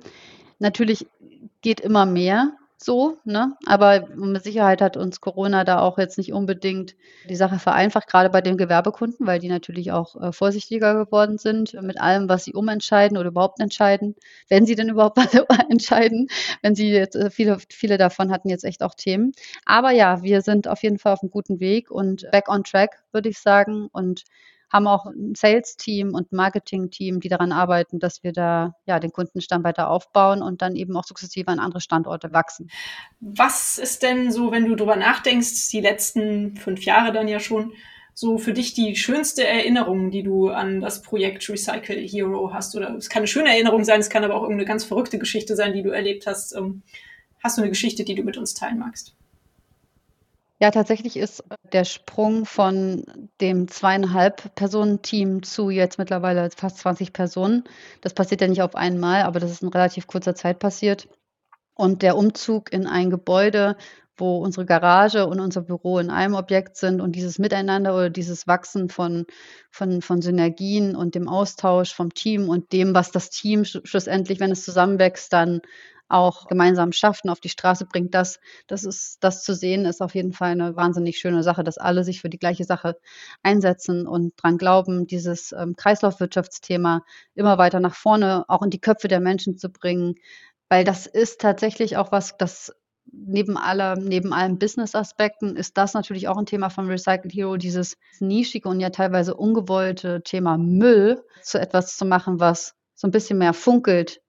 Natürlich 0.60 1.08
geht 1.66 1.80
immer 1.80 2.06
mehr 2.06 2.54
so, 2.78 3.18
ne? 3.24 3.56
Aber 3.66 4.08
mit 4.16 4.44
Sicherheit 4.44 4.82
hat 4.84 4.98
uns 4.98 5.20
Corona 5.20 5.64
da 5.64 5.80
auch 5.80 5.98
jetzt 5.98 6.20
nicht 6.20 6.32
unbedingt 6.32 6.94
die 7.28 7.36
Sache 7.36 7.58
vereinfacht, 7.58 8.08
gerade 8.08 8.30
bei 8.30 8.42
den 8.42 8.56
Gewerbekunden, 8.56 9.26
weil 9.26 9.40
die 9.40 9.48
natürlich 9.48 9.92
auch 9.92 10.16
äh, 10.22 10.32
vorsichtiger 10.32 10.94
geworden 10.94 11.40
sind 11.40 11.74
mit 11.82 12.00
allem, 12.00 12.30
was 12.30 12.44
sie 12.44 12.54
umentscheiden 12.54 13.18
oder 13.18 13.30
überhaupt 13.30 13.60
entscheiden, 13.62 14.14
wenn 14.48 14.68
sie 14.68 14.76
denn 14.76 14.90
überhaupt 14.90 15.18
entscheiden, 15.72 16.28
wenn 16.62 16.76
sie 16.76 16.92
jetzt 16.92 17.16
äh, 17.16 17.32
viele, 17.32 17.58
viele 17.72 17.98
davon 17.98 18.32
hatten 18.32 18.50
jetzt 18.50 18.64
echt 18.64 18.84
auch 18.84 18.94
Themen. 18.94 19.32
Aber 19.66 19.90
ja, 19.90 20.22
wir 20.22 20.42
sind 20.44 20.68
auf 20.68 20.84
jeden 20.84 21.00
Fall 21.00 21.14
auf 21.14 21.24
einem 21.24 21.32
guten 21.32 21.60
Weg 21.60 21.90
und 21.90 22.30
back 22.32 22.48
on 22.48 22.64
track, 22.64 23.02
würde 23.12 23.30
ich 23.30 23.40
sagen. 23.40 23.88
Und 23.92 24.24
haben 24.72 24.88
auch 24.88 25.06
ein 25.06 25.36
Sales-Team 25.36 26.14
und 26.14 26.32
Marketing-Team, 26.32 27.20
die 27.20 27.30
daran 27.30 27.52
arbeiten, 27.52 28.00
dass 28.00 28.24
wir 28.24 28.34
da 28.34 28.76
ja 28.86 29.00
den 29.00 29.12
Kundenstamm 29.12 29.64
weiter 29.64 29.90
aufbauen 29.90 30.42
und 30.42 30.62
dann 30.62 30.76
eben 30.76 30.96
auch 30.98 31.04
sukzessive 31.04 31.50
an 31.50 31.60
andere 31.60 31.82
Standorte 31.82 32.34
wachsen. 32.34 32.70
Was 33.20 33.78
ist 33.78 34.04
denn 34.04 34.32
so, 34.32 34.52
wenn 34.52 34.66
du 34.66 34.76
darüber 34.76 34.96
nachdenkst, 34.96 35.70
die 35.70 35.82
letzten 35.82 36.58
fünf 36.58 36.84
Jahre 36.84 37.12
dann 37.12 37.28
ja 37.28 37.40
schon, 37.40 37.74
so 38.18 38.38
für 38.38 38.54
dich 38.54 38.74
die 38.74 38.96
schönste 38.96 39.46
Erinnerung, 39.46 40.10
die 40.10 40.24
du 40.24 40.48
an 40.48 40.80
das 40.80 41.02
Projekt 41.02 41.48
Recycle 41.50 41.98
Hero 41.98 42.54
hast? 42.54 42.76
Oder 42.76 42.96
es 42.96 43.10
kann 43.10 43.20
eine 43.20 43.28
schöne 43.28 43.50
Erinnerung 43.50 43.84
sein, 43.84 44.00
es 44.00 44.10
kann 44.10 44.24
aber 44.24 44.36
auch 44.36 44.44
irgendeine 44.44 44.68
ganz 44.68 44.86
verrückte 44.86 45.20
Geschichte 45.20 45.56
sein, 45.56 45.74
die 45.74 45.84
du 45.84 45.90
erlebt 45.90 46.26
hast. 46.26 46.56
Ähm, 46.56 46.82
hast 47.44 47.58
du 47.58 47.62
eine 47.62 47.70
Geschichte, 47.70 48.06
die 48.06 48.16
du 48.16 48.24
mit 48.24 48.38
uns 48.38 48.54
teilen 48.54 48.80
magst? 48.80 49.16
Ja, 50.62 50.72
tatsächlich 50.72 51.18
ist 51.18 51.44
der 51.74 51.84
Sprung 51.84 52.46
von 52.46 53.04
dem 53.42 53.68
zweieinhalb 53.68 54.56
Personen-Team 54.56 55.44
zu 55.44 55.70
jetzt 55.70 55.98
mittlerweile 55.98 56.50
fast 56.56 56.78
20 56.78 57.12
Personen. 57.12 57.66
Das 58.02 58.14
passiert 58.14 58.40
ja 58.40 58.48
nicht 58.48 58.62
auf 58.62 58.74
einmal, 58.76 59.24
aber 59.24 59.42
das 59.42 59.52
ist 59.52 59.64
in 59.64 59.68
relativ 59.68 60.08
kurzer 60.08 60.34
Zeit 60.34 60.60
passiert. 60.60 61.10
Und 61.76 62.04
der 62.04 62.16
Umzug 62.16 62.72
in 62.72 62.88
ein 62.88 63.10
Gebäude, 63.10 63.76
wo 64.18 64.38
unsere 64.38 64.66
Garage 64.66 65.26
und 65.28 65.42
unser 65.42 65.62
Büro 65.62 66.00
in 66.00 66.10
einem 66.10 66.36
Objekt 66.36 66.78
sind 66.78 67.02
und 67.02 67.18
dieses 67.18 67.38
Miteinander 67.38 67.94
oder 67.94 68.10
dieses 68.10 68.48
Wachsen 68.48 68.88
von, 68.90 69.26
von, 69.72 70.02
von 70.02 70.22
Synergien 70.22 70.96
und 70.96 71.16
dem 71.16 71.28
Austausch 71.28 71.94
vom 71.94 72.14
Team 72.14 72.48
und 72.48 72.72
dem, 72.72 72.96
was 72.96 73.12
das 73.12 73.30
Team 73.30 73.66
schlussendlich, 73.66 74.40
wenn 74.40 74.52
es 74.52 74.64
zusammenwächst, 74.64 75.34
dann 75.34 75.62
auch 76.08 76.48
gemeinsam 76.48 76.92
schafft 76.92 77.24
und 77.24 77.30
auf 77.30 77.40
die 77.40 77.50
Straße 77.50 77.86
bringt, 77.86 78.14
das, 78.14 78.40
das 78.68 78.84
ist, 78.84 79.24
das 79.24 79.44
zu 79.44 79.54
sehen, 79.56 79.86
ist 79.86 80.02
auf 80.02 80.16
jeden 80.16 80.34
Fall 80.34 80.52
eine 80.52 80.76
wahnsinnig 80.76 81.18
schöne 81.18 81.44
Sache, 81.44 81.64
dass 81.64 81.78
alle 81.78 82.04
sich 82.04 82.22
für 82.22 82.30
die 82.30 82.40
gleiche 82.40 82.64
Sache 82.64 82.98
einsetzen 83.44 84.08
und 84.08 84.34
dran 84.38 84.58
glauben, 84.58 85.08
dieses 85.08 85.52
ähm, 85.52 85.76
Kreislaufwirtschaftsthema 85.76 87.02
immer 87.34 87.58
weiter 87.58 87.80
nach 87.80 87.96
vorne, 87.96 88.46
auch 88.48 88.62
in 88.62 88.70
die 88.70 88.82
Köpfe 88.82 89.08
der 89.08 89.20
Menschen 89.20 89.58
zu 89.58 89.70
bringen, 89.70 90.16
weil 90.70 90.84
das 90.84 91.08
ist 91.08 91.42
tatsächlich 91.42 91.98
auch 91.98 92.12
was, 92.12 92.38
das 92.38 92.74
neben 93.12 93.58
aller, 93.58 93.96
neben 93.96 94.34
allen 94.34 94.58
Business-Aspekten 94.58 95.56
ist 95.56 95.78
das 95.78 95.94
natürlich 95.94 96.28
auch 96.28 96.38
ein 96.38 96.46
Thema 96.46 96.70
von 96.70 96.88
Recycled 96.88 97.34
Hero, 97.34 97.58
dieses 97.58 97.98
nischige 98.20 98.68
und 98.68 98.80
ja 98.80 98.90
teilweise 98.90 99.36
ungewollte 99.36 100.22
Thema 100.24 100.58
Müll 100.58 101.24
zu 101.42 101.60
etwas 101.60 101.98
zu 101.98 102.06
machen, 102.06 102.40
was 102.40 102.76
so 102.96 103.08
ein 103.08 103.12
bisschen 103.12 103.38
mehr 103.38 103.54
funkelt 103.54 104.22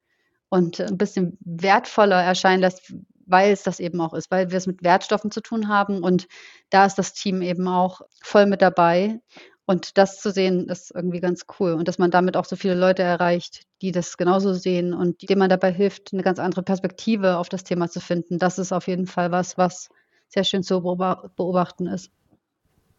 und 0.49 0.81
ein 0.81 0.99
bisschen 0.99 1.37
wertvoller 1.41 2.23
erscheinen 2.23 2.61
lässt, 2.61 2.95
weil 3.27 3.53
es 3.53 3.63
das 3.63 3.81
eben 3.81 4.01
auch 4.01 4.15
ist, 4.15 4.31
weil 4.31 4.51
wir 4.51 4.59
es 4.59 4.67
mit 4.67 4.83
Wertstoffen 4.83 5.31
zu 5.31 5.41
tun 5.41 5.69
haben 5.69 6.03
und 6.03 6.29
da 6.71 6.87
ist 6.87 6.97
das 6.97 7.13
Team 7.13 7.43
eben 7.43 7.67
auch 7.69 8.01
voll 8.23 8.47
mit 8.47 8.63
dabei. 8.63 9.21
Und 9.69 9.99
das 9.99 10.21
zu 10.21 10.31
sehen, 10.31 10.69
ist 10.69 10.93
irgendwie 10.95 11.19
ganz 11.19 11.45
cool. 11.59 11.73
Und 11.73 11.89
dass 11.89 11.99
man 11.99 12.13
damit 12.13 12.37
auch 12.37 12.45
so 12.45 12.55
viele 12.55 12.77
Leute 12.77 13.03
erreicht, 13.03 13.65
die 13.83 13.91
das 13.91 14.17
genauso 14.17 14.55
sehen 14.55 14.95
und 14.95 15.29
denen 15.29 15.41
man 15.41 15.51
dabei 15.51 15.73
hilft, 15.73 16.13
eine 16.13 16.23
ganz 16.23 16.39
andere 16.39 16.63
Perspektive 16.63 17.37
auf 17.37 17.49
das 17.49 17.65
Thema 17.65 17.91
zu 17.91 17.99
finden. 17.99 18.39
Das 18.39 18.61
ist 18.61 18.71
auf 18.71 18.87
jeden 18.87 19.09
Fall 19.09 19.33
was, 19.33 19.59
was 19.59 19.89
sehr 20.29 20.45
schön 20.45 20.63
zu 20.63 20.81
beobachten 20.81 21.89
ist. 21.89 22.13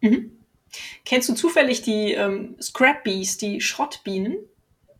Mhm. 0.01 0.31
Kennst 1.05 1.29
du 1.29 1.35
zufällig 1.35 1.83
die 1.83 2.13
ähm, 2.13 2.57
Scrap 2.61 3.05
Bees, 3.05 3.37
die 3.37 3.61
Schrottbienen? 3.61 4.37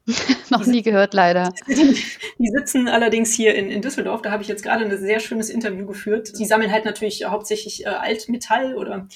Noch 0.49 0.65
nie 0.65 0.81
gehört, 0.81 1.13
leider. 1.13 1.53
Die, 1.67 2.47
sitzen 2.55 2.87
allerdings 2.87 3.33
hier 3.33 3.55
in, 3.55 3.69
in 3.69 3.81
Düsseldorf. 3.81 4.21
Da 4.21 4.31
habe 4.31 4.41
ich 4.41 4.47
jetzt 4.47 4.63
gerade 4.63 4.85
ein 4.85 4.97
sehr 4.97 5.19
schönes 5.19 5.49
Interview 5.49 5.85
geführt. 5.85 6.39
Die 6.39 6.45
sammeln 6.45 6.71
halt 6.71 6.85
natürlich 6.85 7.25
hauptsächlich 7.25 7.85
äh, 7.85 7.89
Altmetall 7.89 8.75
oder 8.75 9.07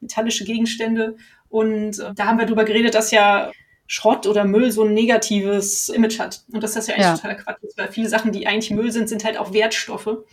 metallische 0.00 0.44
Gegenstände. 0.44 1.16
Und 1.50 1.98
äh, 1.98 2.14
da 2.14 2.26
haben 2.26 2.38
wir 2.38 2.46
darüber 2.46 2.64
geredet, 2.64 2.94
dass 2.94 3.10
ja 3.10 3.52
Schrott 3.86 4.26
oder 4.26 4.44
Müll 4.44 4.70
so 4.70 4.84
ein 4.84 4.94
negatives 4.94 5.88
Image 5.90 6.18
hat. 6.18 6.44
Und 6.52 6.62
dass 6.62 6.74
das 6.74 6.86
ja 6.86 6.94
eigentlich 6.94 7.06
ja. 7.06 7.16
totaler 7.16 7.34
Quatsch 7.34 7.62
ist, 7.62 7.78
weil 7.78 7.92
viele 7.92 8.08
Sachen, 8.08 8.32
die 8.32 8.46
eigentlich 8.46 8.70
Müll 8.70 8.92
sind, 8.92 9.08
sind 9.08 9.24
halt 9.24 9.38
auch 9.38 9.52
Wertstoffe. 9.52 10.24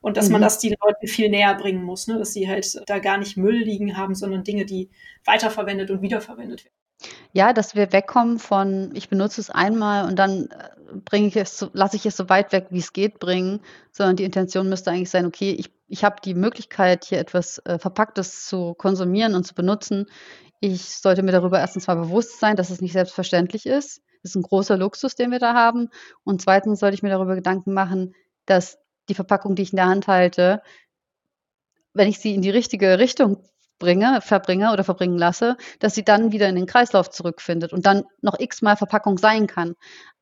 Und 0.00 0.16
dass 0.16 0.26
mhm. 0.26 0.34
man 0.34 0.42
das 0.42 0.60
den 0.60 0.76
Leuten 0.82 1.08
viel 1.08 1.28
näher 1.28 1.54
bringen 1.54 1.82
muss, 1.82 2.06
ne? 2.06 2.18
dass 2.18 2.32
sie 2.32 2.48
halt 2.48 2.80
da 2.86 3.00
gar 3.00 3.18
nicht 3.18 3.36
Müll 3.36 3.58
liegen 3.58 3.96
haben, 3.96 4.14
sondern 4.14 4.44
Dinge, 4.44 4.64
die 4.64 4.90
weiterverwendet 5.24 5.90
und 5.90 6.00
wiederverwendet 6.00 6.64
werden. 6.64 6.74
Ja, 7.32 7.52
dass 7.52 7.74
wir 7.74 7.92
wegkommen 7.92 8.38
von, 8.38 8.90
ich 8.94 9.08
benutze 9.08 9.40
es 9.40 9.50
einmal 9.50 10.08
und 10.08 10.18
dann 10.18 10.46
äh, 10.46 10.96
bringe 11.04 11.28
ich 11.28 11.36
es 11.36 11.66
lasse 11.72 11.96
ich 11.96 12.06
es 12.06 12.16
so 12.16 12.28
weit 12.28 12.52
weg, 12.52 12.68
wie 12.70 12.78
es 12.78 12.92
geht, 12.92 13.20
bringen, 13.20 13.60
sondern 13.92 14.16
die 14.16 14.24
Intention 14.24 14.68
müsste 14.68 14.90
eigentlich 14.90 15.10
sein, 15.10 15.26
okay, 15.26 15.52
ich, 15.52 15.70
ich 15.86 16.04
habe 16.04 16.16
die 16.24 16.34
Möglichkeit, 16.34 17.04
hier 17.04 17.18
etwas 17.18 17.58
äh, 17.66 17.78
Verpacktes 17.78 18.46
zu 18.46 18.74
konsumieren 18.74 19.34
und 19.34 19.44
zu 19.44 19.54
benutzen. 19.54 20.06
Ich 20.60 20.82
sollte 20.96 21.22
mir 21.22 21.32
darüber 21.32 21.60
erstens 21.60 21.86
mal 21.86 21.96
bewusst 21.96 22.40
sein, 22.40 22.56
dass 22.56 22.70
es 22.70 22.80
nicht 22.80 22.92
selbstverständlich 22.92 23.66
ist. 23.66 24.02
Das 24.22 24.32
ist 24.32 24.36
ein 24.36 24.42
großer 24.42 24.76
Luxus, 24.76 25.14
den 25.14 25.30
wir 25.30 25.38
da 25.38 25.54
haben. 25.54 25.90
Und 26.24 26.42
zweitens 26.42 26.80
sollte 26.80 26.94
ich 26.96 27.02
mir 27.04 27.10
darüber 27.10 27.36
Gedanken 27.36 27.74
machen, 27.74 28.14
dass 28.46 28.78
die 29.08 29.14
Verpackung, 29.14 29.54
die 29.54 29.62
ich 29.62 29.72
in 29.72 29.76
der 29.76 29.86
Hand 29.86 30.08
halte, 30.08 30.62
wenn 31.94 32.08
ich 32.08 32.18
sie 32.18 32.34
in 32.34 32.42
die 32.42 32.50
richtige 32.50 32.98
Richtung 32.98 33.44
bringe, 33.78 34.20
verbringe 34.20 34.72
oder 34.72 34.84
verbringen 34.84 35.18
lasse, 35.18 35.56
dass 35.78 35.94
sie 35.94 36.04
dann 36.04 36.32
wieder 36.32 36.48
in 36.48 36.56
den 36.56 36.66
Kreislauf 36.66 37.10
zurückfindet 37.10 37.72
und 37.72 37.86
dann 37.86 38.04
noch 38.20 38.38
x-mal 38.38 38.76
Verpackung 38.76 39.18
sein 39.18 39.46
kann. 39.46 39.74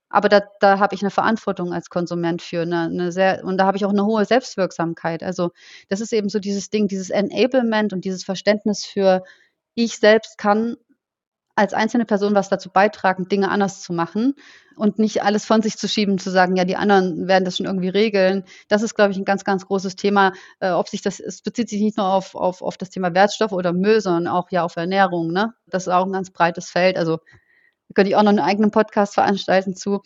Aber 0.08 0.28
da, 0.28 0.42
da 0.60 0.78
habe 0.78 0.94
ich 0.94 1.02
eine 1.02 1.10
Verantwortung 1.10 1.72
als 1.72 1.90
Konsument 1.90 2.40
für, 2.40 2.62
eine, 2.62 2.82
eine 2.82 3.12
sehr, 3.12 3.44
und 3.44 3.58
da 3.58 3.66
habe 3.66 3.76
ich 3.76 3.84
auch 3.84 3.90
eine 3.90 4.06
hohe 4.06 4.24
Selbstwirksamkeit. 4.24 5.22
Also 5.22 5.50
das 5.88 6.00
ist 6.00 6.12
eben 6.12 6.28
so 6.28 6.38
dieses 6.38 6.70
Ding, 6.70 6.88
dieses 6.88 7.10
Enablement 7.10 7.92
und 7.92 8.04
dieses 8.04 8.24
Verständnis 8.24 8.84
für, 8.84 9.24
ich 9.74 9.98
selbst 9.98 10.38
kann 10.38 10.76
als 11.56 11.72
einzelne 11.72 12.04
Person 12.04 12.34
was 12.34 12.48
dazu 12.50 12.70
beitragen, 12.70 13.28
Dinge 13.28 13.50
anders 13.50 13.80
zu 13.80 13.92
machen 13.92 14.34
und 14.76 14.98
nicht 14.98 15.22
alles 15.22 15.46
von 15.46 15.62
sich 15.62 15.78
zu 15.78 15.88
schieben, 15.88 16.18
zu 16.18 16.30
sagen, 16.30 16.54
ja, 16.54 16.64
die 16.64 16.76
anderen 16.76 17.26
werden 17.26 17.46
das 17.46 17.56
schon 17.56 17.66
irgendwie 17.66 17.88
regeln. 17.88 18.44
Das 18.68 18.82
ist, 18.82 18.94
glaube 18.94 19.12
ich, 19.12 19.18
ein 19.18 19.24
ganz, 19.24 19.42
ganz 19.42 19.66
großes 19.66 19.96
Thema. 19.96 20.32
Äh, 20.60 20.70
ob 20.70 20.88
sich 20.88 21.00
das, 21.00 21.18
es 21.18 21.40
bezieht 21.40 21.70
sich 21.70 21.80
nicht 21.80 21.96
nur 21.96 22.06
auf, 22.06 22.34
auf, 22.34 22.60
auf 22.60 22.76
das 22.76 22.90
Thema 22.90 23.14
Wertstoffe 23.14 23.52
oder 23.52 23.72
Müll, 23.72 24.00
sondern 24.02 24.28
auch 24.28 24.50
ja 24.50 24.64
auf 24.64 24.76
Ernährung. 24.76 25.32
Ne? 25.32 25.54
Das 25.66 25.86
ist 25.86 25.92
auch 25.92 26.04
ein 26.04 26.12
ganz 26.12 26.30
breites 26.30 26.70
Feld. 26.70 26.98
Also 26.98 27.18
könnte 27.94 28.10
ich 28.10 28.16
auch 28.16 28.22
noch 28.22 28.30
einen 28.30 28.40
eigenen 28.40 28.70
Podcast 28.70 29.14
veranstalten 29.14 29.74
zu. 29.74 30.02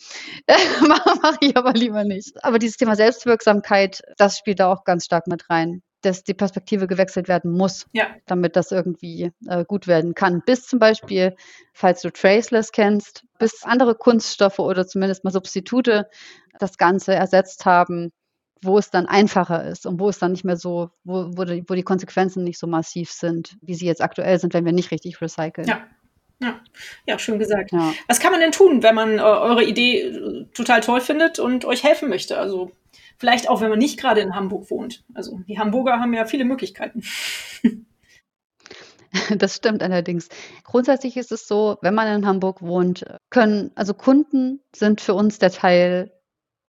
Mache 0.87 1.37
ich 1.41 1.57
aber 1.57 1.73
lieber 1.73 2.05
nicht. 2.05 2.43
Aber 2.43 2.57
dieses 2.57 2.77
Thema 2.77 2.95
Selbstwirksamkeit, 2.95 4.01
das 4.17 4.37
spielt 4.37 4.61
da 4.61 4.71
auch 4.71 4.85
ganz 4.85 5.03
stark 5.05 5.27
mit 5.27 5.49
rein 5.49 5.83
dass 6.01 6.23
die 6.23 6.33
Perspektive 6.33 6.87
gewechselt 6.87 7.27
werden 7.27 7.51
muss, 7.51 7.87
ja. 7.93 8.07
damit 8.25 8.55
das 8.55 8.71
irgendwie 8.71 9.31
äh, 9.47 9.65
gut 9.65 9.87
werden 9.87 10.15
kann. 10.15 10.41
Bis 10.45 10.67
zum 10.67 10.79
Beispiel, 10.79 11.35
falls 11.73 12.01
du 12.01 12.11
Traceless 12.11 12.71
kennst, 12.71 13.23
bis 13.39 13.63
andere 13.63 13.95
Kunststoffe 13.95 14.59
oder 14.59 14.87
zumindest 14.87 15.23
mal 15.23 15.31
Substitute 15.31 16.09
das 16.59 16.77
Ganze 16.77 17.13
ersetzt 17.13 17.65
haben, 17.65 18.11
wo 18.63 18.77
es 18.77 18.91
dann 18.91 19.07
einfacher 19.07 19.63
ist 19.65 19.85
und 19.85 19.99
wo 19.99 20.09
es 20.09 20.19
dann 20.19 20.31
nicht 20.31 20.43
mehr 20.43 20.57
so, 20.57 20.91
wo, 21.03 21.31
wo, 21.35 21.43
die, 21.45 21.63
wo 21.67 21.73
die 21.73 21.83
Konsequenzen 21.83 22.43
nicht 22.43 22.59
so 22.59 22.67
massiv 22.67 23.11
sind, 23.11 23.57
wie 23.61 23.73
sie 23.73 23.87
jetzt 23.87 24.01
aktuell 24.01 24.39
sind, 24.39 24.53
wenn 24.53 24.65
wir 24.65 24.73
nicht 24.73 24.91
richtig 24.91 25.19
recyceln. 25.21 25.67
Ja. 25.67 25.81
Ja, 26.43 26.59
ja 27.05 27.19
schön 27.19 27.37
gesagt. 27.37 27.71
Ja. 27.71 27.93
Was 28.07 28.19
kann 28.19 28.31
man 28.31 28.41
denn 28.41 28.51
tun, 28.51 28.81
wenn 28.81 28.95
man 28.95 29.19
äh, 29.19 29.21
eure 29.21 29.63
Idee 29.63 30.01
äh, 30.01 30.45
total 30.55 30.81
toll 30.81 30.99
findet 30.99 31.37
und 31.37 31.65
euch 31.65 31.83
helfen 31.83 32.09
möchte? 32.09 32.39
Also 32.39 32.71
Vielleicht 33.21 33.47
auch, 33.49 33.61
wenn 33.61 33.69
man 33.69 33.77
nicht 33.77 33.99
gerade 33.99 34.19
in 34.19 34.33
Hamburg 34.33 34.71
wohnt. 34.71 35.03
Also 35.13 35.41
die 35.47 35.59
Hamburger 35.59 35.99
haben 35.99 36.11
ja 36.11 36.25
viele 36.25 36.43
Möglichkeiten. 36.43 37.03
Das 39.37 39.57
stimmt 39.57 39.83
allerdings. 39.83 40.29
Grundsätzlich 40.63 41.17
ist 41.17 41.33
es 41.33 41.45
so, 41.45 41.77
wenn 41.81 41.93
man 41.93 42.07
in 42.07 42.25
Hamburg 42.25 42.61
wohnt, 42.61 43.03
können, 43.29 43.71
also 43.75 43.93
Kunden 43.93 44.61
sind 44.73 45.01
für 45.01 45.13
uns 45.13 45.37
der 45.37 45.51
Teil 45.51 46.13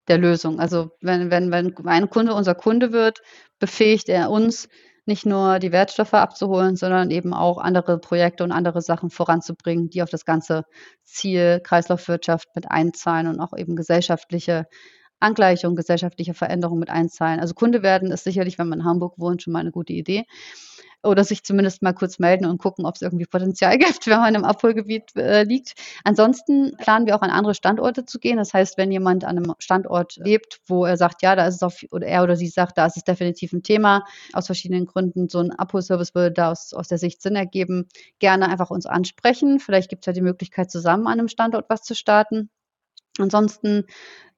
der 0.08 0.18
Lösung. 0.18 0.58
Also 0.58 0.90
wenn, 1.00 1.30
wenn, 1.30 1.52
wenn 1.52 1.72
ein 1.86 2.10
Kunde 2.10 2.34
unser 2.34 2.56
Kunde 2.56 2.90
wird, 2.90 3.22
befähigt 3.60 4.08
er 4.08 4.28
uns, 4.28 4.68
nicht 5.06 5.24
nur 5.24 5.60
die 5.60 5.70
Wertstoffe 5.70 6.14
abzuholen, 6.14 6.74
sondern 6.74 7.12
eben 7.12 7.32
auch 7.32 7.58
andere 7.58 8.00
Projekte 8.00 8.42
und 8.42 8.50
andere 8.50 8.82
Sachen 8.82 9.08
voranzubringen, 9.08 9.88
die 9.88 10.02
auf 10.02 10.10
das 10.10 10.24
ganze 10.24 10.64
Ziel 11.04 11.60
Kreislaufwirtschaft 11.62 12.48
mit 12.56 12.68
einzahlen 12.72 13.28
und 13.28 13.38
auch 13.38 13.56
eben 13.56 13.76
gesellschaftliche 13.76 14.66
Angleichung, 15.22 15.76
gesellschaftliche 15.76 16.34
Veränderung 16.34 16.78
mit 16.78 16.90
einzahlen. 16.90 17.40
Also 17.40 17.54
Kunde 17.54 17.82
werden 17.82 18.10
ist 18.10 18.24
sicherlich, 18.24 18.58
wenn 18.58 18.68
man 18.68 18.80
in 18.80 18.84
Hamburg 18.84 19.14
wohnt, 19.18 19.42
schon 19.42 19.52
mal 19.52 19.60
eine 19.60 19.72
gute 19.72 19.92
Idee. 19.92 20.24
Oder 21.04 21.24
sich 21.24 21.42
zumindest 21.42 21.82
mal 21.82 21.94
kurz 21.94 22.20
melden 22.20 22.46
und 22.46 22.58
gucken, 22.58 22.86
ob 22.86 22.94
es 22.94 23.02
irgendwie 23.02 23.26
Potenzial 23.26 23.76
gibt, 23.78 24.06
wenn 24.06 24.20
man 24.20 24.36
im 24.36 24.44
Abholgebiet 24.44 25.16
äh, 25.16 25.42
liegt. 25.42 25.74
Ansonsten 26.04 26.76
planen 26.78 27.06
wir 27.06 27.16
auch 27.16 27.22
an 27.22 27.30
andere 27.30 27.54
Standorte 27.54 28.04
zu 28.04 28.20
gehen. 28.20 28.36
Das 28.36 28.54
heißt, 28.54 28.78
wenn 28.78 28.92
jemand 28.92 29.24
an 29.24 29.38
einem 29.38 29.54
Standort 29.58 30.16
lebt, 30.16 30.60
wo 30.66 30.84
er 30.84 30.96
sagt, 30.96 31.22
ja, 31.22 31.34
da 31.34 31.46
ist 31.46 31.56
es 31.56 31.62
auf, 31.64 31.82
oder 31.90 32.06
er 32.06 32.22
oder 32.22 32.36
sie 32.36 32.46
sagt, 32.46 32.78
da 32.78 32.86
ist 32.86 32.96
es 32.96 33.04
definitiv 33.04 33.52
ein 33.52 33.64
Thema, 33.64 34.04
aus 34.32 34.46
verschiedenen 34.46 34.86
Gründen, 34.86 35.28
so 35.28 35.40
ein 35.40 35.50
Abholservice 35.50 36.14
würde 36.14 36.32
da 36.32 36.52
aus, 36.52 36.72
aus 36.72 36.86
der 36.86 36.98
Sicht 36.98 37.20
Sinn 37.20 37.34
ergeben, 37.34 37.88
gerne 38.20 38.48
einfach 38.48 38.70
uns 38.70 38.86
ansprechen. 38.86 39.58
Vielleicht 39.58 39.90
gibt 39.90 40.04
es 40.04 40.06
ja 40.06 40.12
die 40.12 40.20
Möglichkeit, 40.20 40.70
zusammen 40.70 41.08
an 41.08 41.14
einem 41.18 41.28
Standort 41.28 41.68
was 41.68 41.82
zu 41.82 41.96
starten. 41.96 42.48
Ansonsten 43.18 43.86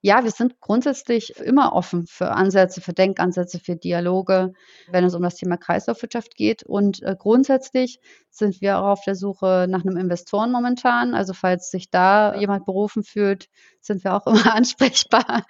ja, 0.04 0.22
wir 0.22 0.32
sind 0.32 0.60
grundsätzlich 0.60 1.34
immer 1.38 1.72
offen 1.72 2.06
für 2.06 2.30
Ansätze, 2.30 2.82
für 2.82 2.92
Denkansätze, 2.92 3.58
für 3.58 3.74
Dialoge, 3.74 4.52
wenn 4.90 5.02
es 5.02 5.14
um 5.14 5.22
das 5.22 5.37
Thema 5.37 5.56
Kreislaufwirtschaft 5.56 6.37
geht. 6.37 6.62
Und 6.62 7.02
äh, 7.02 7.16
grundsätzlich 7.18 8.00
sind 8.28 8.60
wir 8.60 8.80
auch 8.80 8.88
auf 8.88 9.04
der 9.06 9.14
Suche 9.14 9.64
nach 9.66 9.80
einem 9.82 9.96
Investoren 9.96 10.52
momentan. 10.52 11.14
Also 11.14 11.32
falls 11.32 11.70
sich 11.70 11.88
da 11.88 12.34
jemand 12.34 12.66
berufen 12.66 13.02
fühlt, 13.02 13.48
sind 13.80 14.04
wir 14.04 14.12
auch 14.12 14.26
immer 14.26 14.54
ansprechbar, 14.54 15.46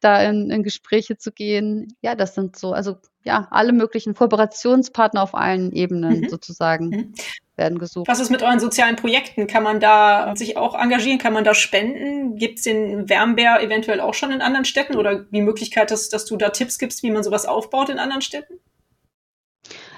da 0.00 0.22
in, 0.22 0.50
in 0.50 0.62
Gespräche 0.62 1.16
zu 1.16 1.32
gehen. 1.32 1.96
Ja, 2.02 2.14
das 2.14 2.34
sind 2.34 2.56
so, 2.56 2.74
also 2.74 2.96
ja, 3.24 3.48
alle 3.50 3.72
möglichen 3.72 4.12
Kooperationspartner 4.12 5.22
auf 5.22 5.34
allen 5.34 5.72
Ebenen 5.72 6.20
mhm. 6.20 6.28
sozusagen. 6.28 6.88
Mhm 6.88 7.14
werden 7.62 7.78
gesucht. 7.78 8.08
Was 8.08 8.20
ist 8.20 8.30
mit 8.30 8.42
euren 8.42 8.58
sozialen 8.58 8.96
Projekten? 8.96 9.46
Kann 9.46 9.62
man 9.62 9.78
da 9.80 10.34
sich 10.36 10.56
auch 10.56 10.74
engagieren? 10.74 11.18
Kann 11.18 11.32
man 11.32 11.44
da 11.44 11.54
spenden? 11.54 12.36
Gibt 12.36 12.58
es 12.58 12.64
den 12.64 13.08
Wärmbär 13.08 13.62
eventuell 13.62 14.00
auch 14.00 14.14
schon 14.14 14.32
in 14.32 14.42
anderen 14.42 14.64
Städten 14.64 14.96
oder 14.96 15.20
die 15.20 15.42
Möglichkeit, 15.42 15.90
dass, 15.90 16.08
dass 16.08 16.24
du 16.24 16.36
da 16.36 16.50
Tipps 16.50 16.78
gibst, 16.78 17.02
wie 17.02 17.10
man 17.10 17.22
sowas 17.22 17.46
aufbaut 17.46 17.88
in 17.88 17.98
anderen 17.98 18.22
Städten? 18.22 18.54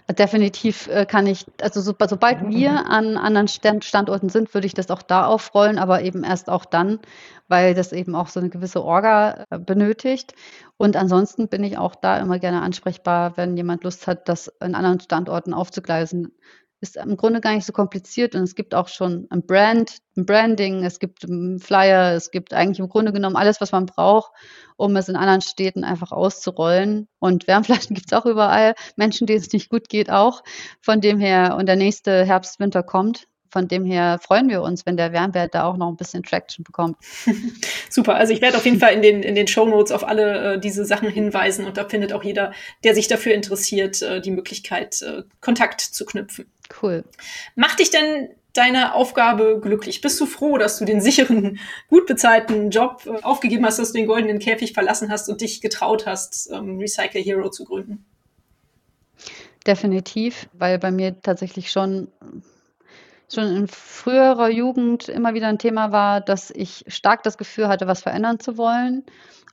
Definitiv 0.07 0.87
äh, 0.89 1.07
kann 1.07 1.27
ich, 1.27 1.47
also 1.63 1.81
so, 1.81 1.95
sobald 1.99 2.47
wir 2.51 2.91
an 2.91 3.17
anderen 3.17 3.49
Standorten 3.49 4.29
sind, 4.29 4.53
würde 4.53 4.67
ich 4.67 4.75
das 4.75 4.91
auch 4.91 5.01
da 5.01 5.25
aufrollen, 5.25 5.79
aber 5.79 6.03
eben 6.03 6.25
erst 6.25 6.51
auch 6.51 6.67
dann, 6.67 6.99
weil 7.49 7.73
das 7.73 7.95
eben 7.95 8.15
auch 8.15 8.29
so 8.29 8.39
eine 8.39 8.51
gewisse 8.51 8.85
Orga 8.85 9.47
äh, 9.49 9.59
benötigt. 9.59 10.35
Und 10.77 10.97
ansonsten 10.97 11.49
bin 11.49 11.65
ich 11.65 11.79
auch 11.79 11.95
da 11.95 12.19
immer 12.19 12.39
gerne 12.39 12.61
ansprechbar, 12.61 13.39
wenn 13.39 13.57
jemand 13.57 13.83
Lust 13.85 14.07
hat, 14.07 14.29
das 14.29 14.49
in 14.61 14.75
anderen 14.75 15.01
Standorten 15.01 15.55
aufzugleisen 15.55 16.33
ist 16.85 16.97
im 16.97 17.17
Grunde 17.17 17.41
gar 17.41 17.55
nicht 17.55 17.65
so 17.65 17.73
kompliziert 17.73 18.35
und 18.35 18.43
es 18.43 18.55
gibt 18.55 18.75
auch 18.75 18.89
schon 18.89 19.27
ein 19.31 19.47
Brand, 19.47 19.99
ein 20.17 20.27
Branding, 20.27 20.85
es 20.85 20.99
gibt 20.99 21.25
einen 21.25 21.59
Flyer, 21.59 22.13
es 22.13 22.31
gibt 22.31 22.53
eigentlich 22.53 22.79
im 22.79 22.91
Grunde 22.91 23.13
genommen 23.13 23.37
alles, 23.37 23.61
was 23.63 23.73
man 23.73 23.87
braucht, 23.87 24.33
um 24.77 24.95
es 24.97 25.09
in 25.09 25.17
anderen 25.17 25.41
Städten 25.41 25.83
einfach 25.83 26.13
auszurollen. 26.13 27.09
Und 27.19 27.49
Wärmflaschen 27.49 27.95
gibt 27.97 28.13
es 28.13 28.19
auch 28.19 28.27
überall, 28.27 28.75
Menschen, 28.97 29.27
denen 29.27 29.41
es 29.41 29.53
nicht 29.53 29.71
gut 29.71 29.89
geht, 29.89 30.11
auch. 30.11 30.45
Von 30.83 31.01
dem 31.01 31.19
her, 31.19 31.57
und 31.59 31.67
der 31.67 31.77
nächste 31.77 32.25
Herbst, 32.25 32.61
Winter 32.61 32.83
kommt, 32.83 33.27
von 33.55 33.69
dem 33.69 33.85
her 33.85 34.19
freuen 34.21 34.49
wir 34.49 34.63
uns, 34.63 34.85
wenn 34.85 34.97
der 34.97 35.13
Wärmwert 35.13 35.55
da 35.55 35.63
auch 35.63 35.77
noch 35.77 35.89
ein 35.89 35.97
bisschen 35.97 36.25
Traction 36.25 36.65
bekommt. 36.65 36.97
Super, 37.89 38.17
also 38.17 38.33
ich 38.33 38.41
werde 38.41 38.57
auf 38.57 38.65
jeden 38.65 38.81
Fall 38.81 38.93
in 38.95 39.01
den, 39.01 39.23
in 39.23 39.37
den 39.37 39.47
Show 39.47 39.65
Notes 39.65 39.93
auf 39.93 40.03
alle 40.03 40.55
äh, 40.55 40.59
diese 40.59 40.85
Sachen 40.85 41.09
hinweisen 41.09 41.65
und 41.65 41.77
da 41.77 41.89
findet 41.89 42.13
auch 42.13 42.25
jeder, 42.25 42.53
der 42.83 42.97
sich 42.97 43.07
dafür 43.07 43.33
interessiert, 43.33 44.03
äh, 44.03 44.21
die 44.21 44.33
Möglichkeit, 44.33 45.01
äh, 45.03 45.23
Kontakt 45.41 45.81
zu 45.83 46.05
knüpfen. 46.05 46.47
Cool. 46.83 47.05
Macht 47.55 47.79
dich 47.79 47.91
denn 47.91 48.31
deine 48.55 48.95
Aufgabe 48.95 49.61
glücklich? 49.61 50.01
Bist 50.01 50.21
du 50.21 50.27
froh, 50.27 50.59
dass 50.59 50.79
du 50.79 50.85
den 50.85 51.01
sicheren, 51.01 51.59
gut 51.89 52.07
bezahlten 52.07 52.71
Job 52.71 53.03
äh, 53.07 53.23
aufgegeben 53.23 53.67
hast, 53.67 53.79
dass 53.79 53.93
du 53.93 53.99
den 53.99 54.07
goldenen 54.07 54.39
Käfig 54.39 54.73
verlassen 54.73 55.11
hast 55.11 55.29
und 55.29 55.41
dich 55.41 55.61
getraut 55.61 56.07
hast, 56.07 56.51
ähm, 56.53 56.79
Recycle 56.79 57.21
Hero 57.21 57.51
zu 57.51 57.65
gründen? 57.65 58.05
Definitiv, 59.67 60.49
weil 60.53 60.79
bei 60.79 60.91
mir 60.91 61.21
tatsächlich 61.21 61.71
schon 61.71 62.09
schon 63.33 63.57
in 63.57 63.69
früherer 63.69 64.51
Jugend 64.51 65.09
immer 65.09 65.35
wieder 65.35 65.49
ein 65.49 65.59
Thema 65.59 65.93
war, 65.93 66.21
dass 66.21 66.51
ich 66.51 66.85
stark 66.89 67.23
das 67.23 67.39
Gefühl 67.39 67.69
hatte, 67.69 67.87
was 67.87 68.03
verändern 68.03 68.41
zu 68.41 68.59
wollen 68.59 69.05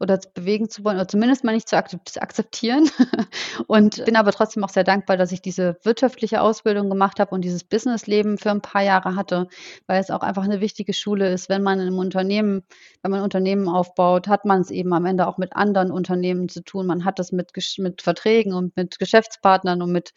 oder 0.01 0.19
bewegen 0.33 0.67
zu 0.67 0.83
wollen 0.83 0.97
oder 0.97 1.07
zumindest 1.07 1.43
mal 1.43 1.53
nicht 1.53 1.69
zu 1.69 1.77
akzeptieren. 1.77 2.89
und 3.67 4.03
bin 4.03 4.15
aber 4.15 4.31
trotzdem 4.31 4.63
auch 4.63 4.69
sehr 4.69 4.83
dankbar, 4.83 5.15
dass 5.15 5.31
ich 5.31 5.43
diese 5.43 5.77
wirtschaftliche 5.83 6.41
Ausbildung 6.41 6.89
gemacht 6.89 7.19
habe 7.19 7.35
und 7.35 7.41
dieses 7.41 7.63
Businessleben 7.63 8.39
für 8.39 8.49
ein 8.49 8.61
paar 8.61 8.81
Jahre 8.81 9.15
hatte, 9.15 9.47
weil 9.85 10.01
es 10.01 10.09
auch 10.09 10.21
einfach 10.21 10.43
eine 10.43 10.59
wichtige 10.59 10.93
Schule 10.93 11.31
ist. 11.31 11.49
Wenn 11.49 11.61
man 11.61 11.79
einem 11.79 11.99
Unternehmen, 11.99 12.63
wenn 13.03 13.11
man 13.11 13.21
Unternehmen 13.21 13.67
aufbaut, 13.67 14.27
hat 14.27 14.43
man 14.43 14.61
es 14.61 14.71
eben 14.71 14.91
am 14.93 15.05
Ende 15.05 15.27
auch 15.27 15.37
mit 15.37 15.55
anderen 15.55 15.91
Unternehmen 15.91 16.49
zu 16.49 16.63
tun. 16.63 16.87
Man 16.87 17.05
hat 17.05 17.19
das 17.19 17.31
mit, 17.31 17.51
mit 17.77 18.01
Verträgen 18.01 18.53
und 18.53 18.75
mit 18.75 18.97
Geschäftspartnern 18.97 19.83
und 19.83 19.91
mit 19.91 20.13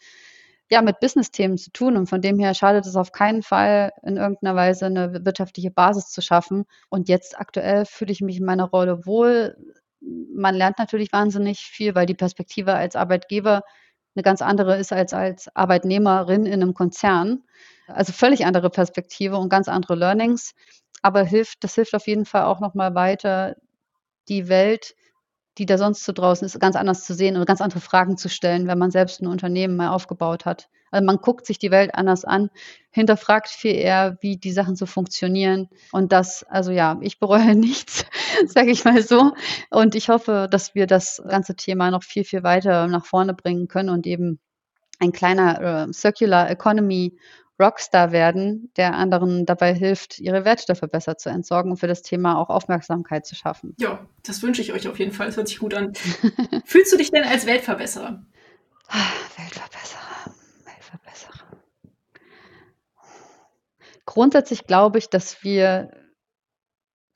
ja, 0.71 0.81
mit 0.81 0.99
Business-Themen 0.99 1.57
zu 1.57 1.71
tun. 1.71 1.95
Und 1.97 2.07
von 2.07 2.21
dem 2.21 2.39
her 2.39 2.53
schadet 2.53 2.85
es 2.85 2.95
auf 2.95 3.11
keinen 3.11 3.43
Fall, 3.43 3.91
in 4.03 4.17
irgendeiner 4.17 4.55
Weise 4.55 4.87
eine 4.87 5.25
wirtschaftliche 5.25 5.71
Basis 5.71 6.09
zu 6.09 6.21
schaffen. 6.21 6.65
Und 6.89 7.09
jetzt 7.09 7.39
aktuell 7.39 7.85
fühle 7.85 8.11
ich 8.11 8.21
mich 8.21 8.37
in 8.37 8.45
meiner 8.45 8.65
Rolle 8.65 9.05
wohl. 9.05 9.55
Man 10.01 10.55
lernt 10.55 10.79
natürlich 10.79 11.11
wahnsinnig 11.13 11.59
viel, 11.59 11.95
weil 11.95 12.05
die 12.05 12.15
Perspektive 12.15 12.73
als 12.73 12.95
Arbeitgeber 12.95 13.61
eine 14.15 14.23
ganz 14.23 14.41
andere 14.41 14.77
ist 14.77 14.93
als 14.93 15.13
als 15.13 15.53
Arbeitnehmerin 15.55 16.45
in 16.45 16.53
einem 16.53 16.73
Konzern. 16.73 17.43
Also 17.87 18.13
völlig 18.13 18.45
andere 18.45 18.69
Perspektive 18.69 19.37
und 19.37 19.49
ganz 19.49 19.67
andere 19.67 19.95
Learnings. 19.95 20.53
Aber 21.01 21.23
hilft, 21.23 21.63
das 21.63 21.75
hilft 21.75 21.93
auf 21.93 22.07
jeden 22.07 22.25
Fall 22.25 22.43
auch 22.45 22.59
nochmal 22.59 22.95
weiter, 22.95 23.55
die 24.27 24.47
Welt 24.47 24.95
die 25.57 25.65
da 25.65 25.77
sonst 25.77 26.03
so 26.03 26.11
draußen 26.11 26.45
ist, 26.45 26.59
ganz 26.59 26.75
anders 26.75 27.05
zu 27.05 27.13
sehen 27.13 27.37
und 27.37 27.45
ganz 27.45 27.61
andere 27.61 27.79
Fragen 27.79 28.17
zu 28.17 28.29
stellen, 28.29 28.67
wenn 28.67 28.77
man 28.77 28.91
selbst 28.91 29.21
ein 29.21 29.27
Unternehmen 29.27 29.75
mal 29.75 29.89
aufgebaut 29.89 30.45
hat. 30.45 30.69
Also 30.91 31.05
man 31.05 31.17
guckt 31.17 31.45
sich 31.45 31.59
die 31.59 31.71
Welt 31.71 31.93
anders 31.93 32.23
an, 32.23 32.49
hinterfragt 32.91 33.49
viel 33.49 33.75
eher, 33.75 34.17
wie 34.21 34.37
die 34.37 34.51
Sachen 34.51 34.75
so 34.75 34.85
funktionieren. 34.85 35.67
Und 35.91 36.11
das, 36.11 36.43
also 36.43 36.71
ja, 36.71 36.97
ich 37.01 37.19
bereue 37.19 37.55
nichts, 37.55 38.05
sage 38.45 38.71
ich 38.71 38.85
mal 38.85 39.01
so. 39.01 39.33
Und 39.69 39.95
ich 39.95 40.09
hoffe, 40.09 40.47
dass 40.49 40.75
wir 40.75 40.87
das 40.87 41.21
ganze 41.27 41.55
Thema 41.55 41.91
noch 41.91 42.03
viel, 42.03 42.23
viel 42.23 42.43
weiter 42.43 42.87
nach 42.87 43.05
vorne 43.05 43.33
bringen 43.33 43.67
können 43.67 43.89
und 43.89 44.07
eben 44.07 44.39
ein 44.99 45.11
kleiner 45.11 45.87
äh, 45.89 45.93
Circular 45.93 46.49
Economy 46.49 47.17
Rockstar 47.59 48.11
werden, 48.11 48.71
der 48.75 48.95
anderen 48.95 49.45
dabei 49.45 49.73
hilft, 49.73 50.19
ihre 50.19 50.43
Wertstoffe 50.43 50.81
besser 50.91 51.17
zu 51.17 51.29
entsorgen 51.29 51.71
und 51.71 51.77
für 51.77 51.87
das 51.87 52.01
Thema 52.01 52.37
auch 52.37 52.49
Aufmerksamkeit 52.49 53.25
zu 53.25 53.35
schaffen. 53.35 53.73
Ja, 53.77 54.05
das 54.23 54.43
wünsche 54.43 54.61
ich 54.61 54.73
euch 54.73 54.87
auf 54.87 54.99
jeden 54.99 55.13
Fall. 55.13 55.27
Das 55.27 55.37
hört 55.37 55.47
sich 55.47 55.59
gut 55.59 55.73
an. 55.73 55.93
Fühlst 56.65 56.91
du 56.91 56.97
dich 56.97 57.11
denn 57.11 57.23
als 57.23 57.45
Weltverbesserer? 57.45 58.25
Weltverbesserer, 59.37 60.35
Weltverbesserer. 60.65 61.45
Grundsätzlich 64.05 64.67
glaube 64.67 64.97
ich, 64.97 65.09
dass 65.09 65.43
wir 65.43 65.91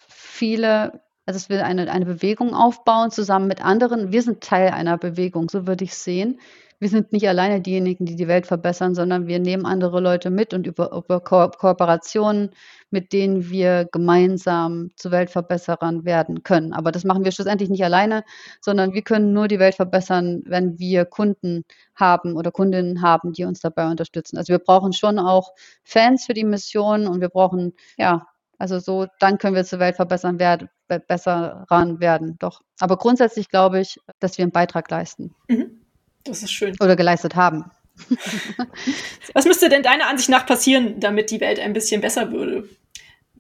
viele, 0.08 1.02
also 1.26 1.38
dass 1.38 1.50
wir 1.50 1.66
eine, 1.66 1.92
eine 1.92 2.06
Bewegung 2.06 2.54
aufbauen 2.54 3.12
zusammen 3.12 3.48
mit 3.48 3.64
anderen. 3.64 4.14
Wir 4.14 4.22
sind 4.22 4.42
Teil 4.42 4.70
einer 4.70 4.98
Bewegung, 4.98 5.50
so 5.50 5.68
würde 5.68 5.84
ich 5.84 5.92
es 5.92 6.04
sehen 6.06 6.40
wir 6.80 6.90
sind 6.90 7.12
nicht 7.12 7.28
alleine 7.28 7.62
diejenigen, 7.62 8.06
die 8.06 8.16
die 8.16 8.28
Welt 8.28 8.48
verbessern, 8.48 8.96
sondern 8.96 9.28
wir 9.28 9.40
nehmen 9.40 9.66
andere 9.66 10.00
Leute 10.00 10.30
mit 10.30 10.54
und 10.54 10.66
über, 10.66 10.92
über 10.94 11.20
Ko 11.20 11.50
Kooperationen, 11.50 12.52
mit 12.90 13.12
denen 13.12 13.50
wir 13.50 13.88
gemeinsam 13.92 14.92
zu 14.96 15.12
Weltverbesserern 15.12 16.06
werden 16.06 16.44
können. 16.44 16.74
Aber 16.74 16.92
das 16.92 17.04
machen 17.04 17.26
wir 17.26 17.32
schlussendlich 17.32 17.70
nicht 17.70 17.84
alleine, 17.84 18.24
sondern 18.62 18.94
wir 18.94 19.02
können 19.02 19.34
nur 19.34 19.48
die 19.50 19.60
Welt 19.60 19.76
verbessern, 19.76 20.42
wenn 20.46 20.80
wir 20.80 21.06
Kunden 21.06 21.66
haben 21.96 22.36
oder 22.36 22.52
Kundinnen 22.52 23.02
haben, 23.02 23.34
die 23.34 23.44
uns 23.44 23.60
dabei 23.60 23.88
unterstützen. 23.90 24.38
Also 24.38 24.52
wir 24.52 24.60
brauchen 24.60 24.94
schon 24.94 25.20
auch 25.20 25.54
Fans 25.84 26.26
für 26.26 26.34
die 26.34 26.46
Mission 26.46 27.08
und 27.08 27.20
wir 27.20 27.30
brauchen, 27.30 27.74
ja, 27.98 28.26
also 28.58 28.80
so, 28.80 29.08
dann 29.20 29.38
können 29.38 29.56
wir 29.56 29.64
zur 29.64 29.80
Welt 29.80 29.96
verbessern 29.96 30.40
werden, 30.40 30.70
besser 31.08 31.66
ran 31.70 32.00
werden. 32.00 32.36
Doch. 32.40 32.62
Aber 32.80 32.98
grundsätzlich 32.98 33.50
glaube 33.50 33.80
ich, 33.80 34.00
dass 34.20 34.38
wir 34.38 34.44
einen 34.44 34.52
Beitrag 34.52 34.90
leisten. 34.92 35.34
Mhm. 35.48 35.79
Das 36.24 36.44
ist 36.44 36.52
schön. 36.52 36.76
Oder 36.82 36.96
geleistet 36.96 37.36
haben. 37.36 37.66
Was 39.34 39.46
müsste 39.46 39.70
denn 39.70 39.84
deiner 39.84 40.08
Ansicht 40.08 40.30
nach 40.30 40.46
passieren, 40.46 41.00
damit 41.00 41.32
die 41.32 41.42
Welt 41.42 41.60
ein 41.60 41.74
bisschen 41.74 42.02
besser 42.02 42.32
würde? 42.32 42.68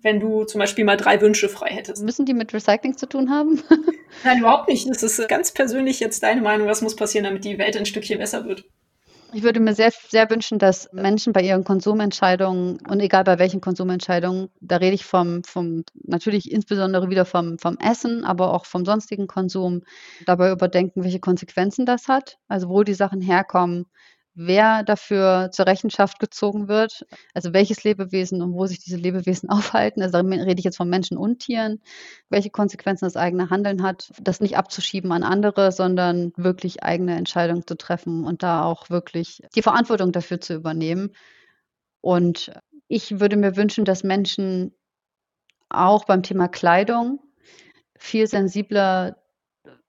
Wenn 0.01 0.19
du 0.19 0.45
zum 0.45 0.59
Beispiel 0.59 0.85
mal 0.85 0.97
drei 0.97 1.19
Wünsche 1.19 1.49
frei 1.49 1.71
hättest. 1.71 2.03
Müssen 2.03 2.25
die 2.25 2.33
mit 2.33 2.53
Recycling 2.53 2.97
zu 2.97 3.05
tun 3.05 3.29
haben? 3.29 3.61
Nein, 4.23 4.39
überhaupt 4.39 4.69
nicht. 4.69 4.89
Das 4.89 5.03
ist 5.03 5.27
ganz 5.27 5.51
persönlich 5.51 5.99
jetzt 5.99 6.23
deine 6.23 6.41
Meinung. 6.41 6.67
Was 6.67 6.81
muss 6.81 6.95
passieren, 6.95 7.25
damit 7.25 7.43
die 7.43 7.57
Welt 7.57 7.75
ein 7.75 7.85
Stückchen 7.85 8.17
besser 8.17 8.45
wird? 8.45 8.63
Ich 9.31 9.43
würde 9.43 9.59
mir 9.59 9.75
sehr, 9.75 9.91
sehr 9.91 10.27
wünschen, 10.31 10.57
dass 10.57 10.91
Menschen 10.91 11.33
bei 11.33 11.41
ihren 11.41 11.63
Konsumentscheidungen 11.63 12.79
und 12.87 12.99
egal 12.99 13.23
bei 13.23 13.37
welchen 13.37 13.61
Konsumentscheidungen, 13.61 14.49
da 14.59 14.77
rede 14.77 14.95
ich 14.95 15.05
vom, 15.05 15.43
vom 15.43 15.83
natürlich 15.93 16.51
insbesondere 16.51 17.09
wieder 17.11 17.25
vom, 17.25 17.59
vom 17.59 17.77
Essen, 17.77 18.23
aber 18.25 18.53
auch 18.53 18.65
vom 18.65 18.85
sonstigen 18.85 19.27
Konsum, 19.27 19.83
dabei 20.25 20.51
überdenken, 20.51 21.03
welche 21.03 21.19
Konsequenzen 21.19 21.85
das 21.85 22.07
hat, 22.07 22.39
also 22.47 22.69
wo 22.69 22.81
die 22.81 22.95
Sachen 22.95 23.21
herkommen, 23.21 23.85
wer 24.41 24.83
dafür 24.83 25.49
zur 25.51 25.67
Rechenschaft 25.67 26.17
gezogen 26.17 26.69
wird, 26.69 27.05
also 27.33 27.51
welches 27.51 27.83
Lebewesen 27.83 28.41
und 28.41 28.53
wo 28.53 28.65
sich 28.67 28.79
diese 28.79 28.95
Lebewesen 28.95 29.49
aufhalten. 29.49 30.01
Also 30.01 30.21
da 30.21 30.27
rede 30.27 30.57
ich 30.57 30.63
jetzt 30.63 30.77
von 30.77 30.89
Menschen 30.89 31.17
und 31.17 31.39
Tieren, 31.39 31.81
welche 32.29 32.49
Konsequenzen 32.49 33.05
das 33.05 33.17
eigene 33.17 33.49
Handeln 33.49 33.83
hat, 33.83 34.11
das 34.21 34.39
nicht 34.39 34.57
abzuschieben 34.57 35.11
an 35.11 35.23
andere, 35.23 35.73
sondern 35.73 36.31
wirklich 36.37 36.83
eigene 36.83 37.17
Entscheidungen 37.17 37.67
zu 37.67 37.75
treffen 37.75 38.23
und 38.23 38.41
da 38.41 38.63
auch 38.63 38.89
wirklich 38.89 39.41
die 39.55 39.61
Verantwortung 39.61 40.13
dafür 40.13 40.39
zu 40.39 40.53
übernehmen. 40.53 41.11
Und 41.99 42.53
ich 42.87 43.19
würde 43.19 43.35
mir 43.35 43.57
wünschen, 43.57 43.83
dass 43.83 44.05
Menschen 44.05 44.73
auch 45.67 46.05
beim 46.05 46.23
Thema 46.23 46.47
Kleidung 46.47 47.19
viel 47.97 48.25
sensibler 48.25 49.17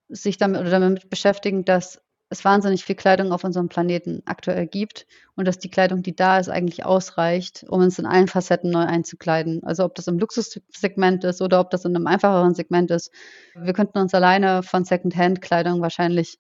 sich 0.09 0.39
damit 0.39 0.61
oder 0.61 0.71
damit 0.71 1.09
beschäftigen, 1.09 1.65
dass 1.65 2.03
es 2.31 2.45
wahnsinnig 2.45 2.85
viel 2.85 2.95
Kleidung 2.95 3.33
auf 3.33 3.43
unserem 3.43 3.69
Planeten 3.69 4.23
aktuell 4.25 4.69
gibt 4.69 5.07
und 5.35 5.49
dass 5.49 5.59
die 5.59 5.69
Kleidung, 5.71 6.03
die 6.03 6.15
da 6.15 6.39
ist, 6.39 6.49
eigentlich 6.49 6.85
ausreicht, 6.85 7.65
um 7.69 7.81
uns 7.83 7.99
in 7.99 8.07
allen 8.07 8.29
Facetten 8.29 8.71
neu 8.71 8.85
einzukleiden. 8.85 9.65
Also 9.65 9.85
ob 9.85 9.97
das 9.97 10.07
im 10.07 10.19
Luxussegment 10.19 11.25
ist 11.25 11.43
oder 11.43 11.59
ob 11.59 11.71
das 11.71 11.85
in 11.85 11.95
einem 11.95 12.07
einfacheren 12.07 12.55
Segment 12.55 12.93
ist. 12.93 13.11
Wir 13.57 13.73
könnten 13.73 13.99
uns 13.99 14.15
alleine 14.15 14.63
von 14.63 14.85
Secondhand-Kleidung 14.85 15.83
wahrscheinlich 15.83 16.39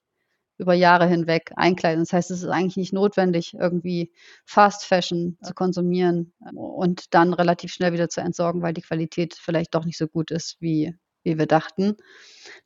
über 0.58 0.74
Jahre 0.74 1.08
hinweg 1.08 1.50
einkleiden. 1.56 2.04
Das 2.04 2.12
heißt, 2.12 2.30
es 2.30 2.42
ist 2.42 2.48
eigentlich 2.48 2.76
nicht 2.76 2.92
notwendig, 2.92 3.54
irgendwie 3.54 4.12
Fast 4.44 4.84
Fashion 4.84 5.38
zu 5.42 5.54
konsumieren 5.54 6.34
und 6.54 7.14
dann 7.14 7.34
relativ 7.34 7.72
schnell 7.72 7.92
wieder 7.92 8.08
zu 8.08 8.20
entsorgen, 8.20 8.62
weil 8.62 8.74
die 8.74 8.82
Qualität 8.82 9.34
vielleicht 9.34 9.74
doch 9.74 9.84
nicht 9.84 9.98
so 9.98 10.06
gut 10.06 10.30
ist, 10.30 10.56
wie, 10.60 10.94
wie 11.24 11.36
wir 11.36 11.46
dachten. 11.46 11.96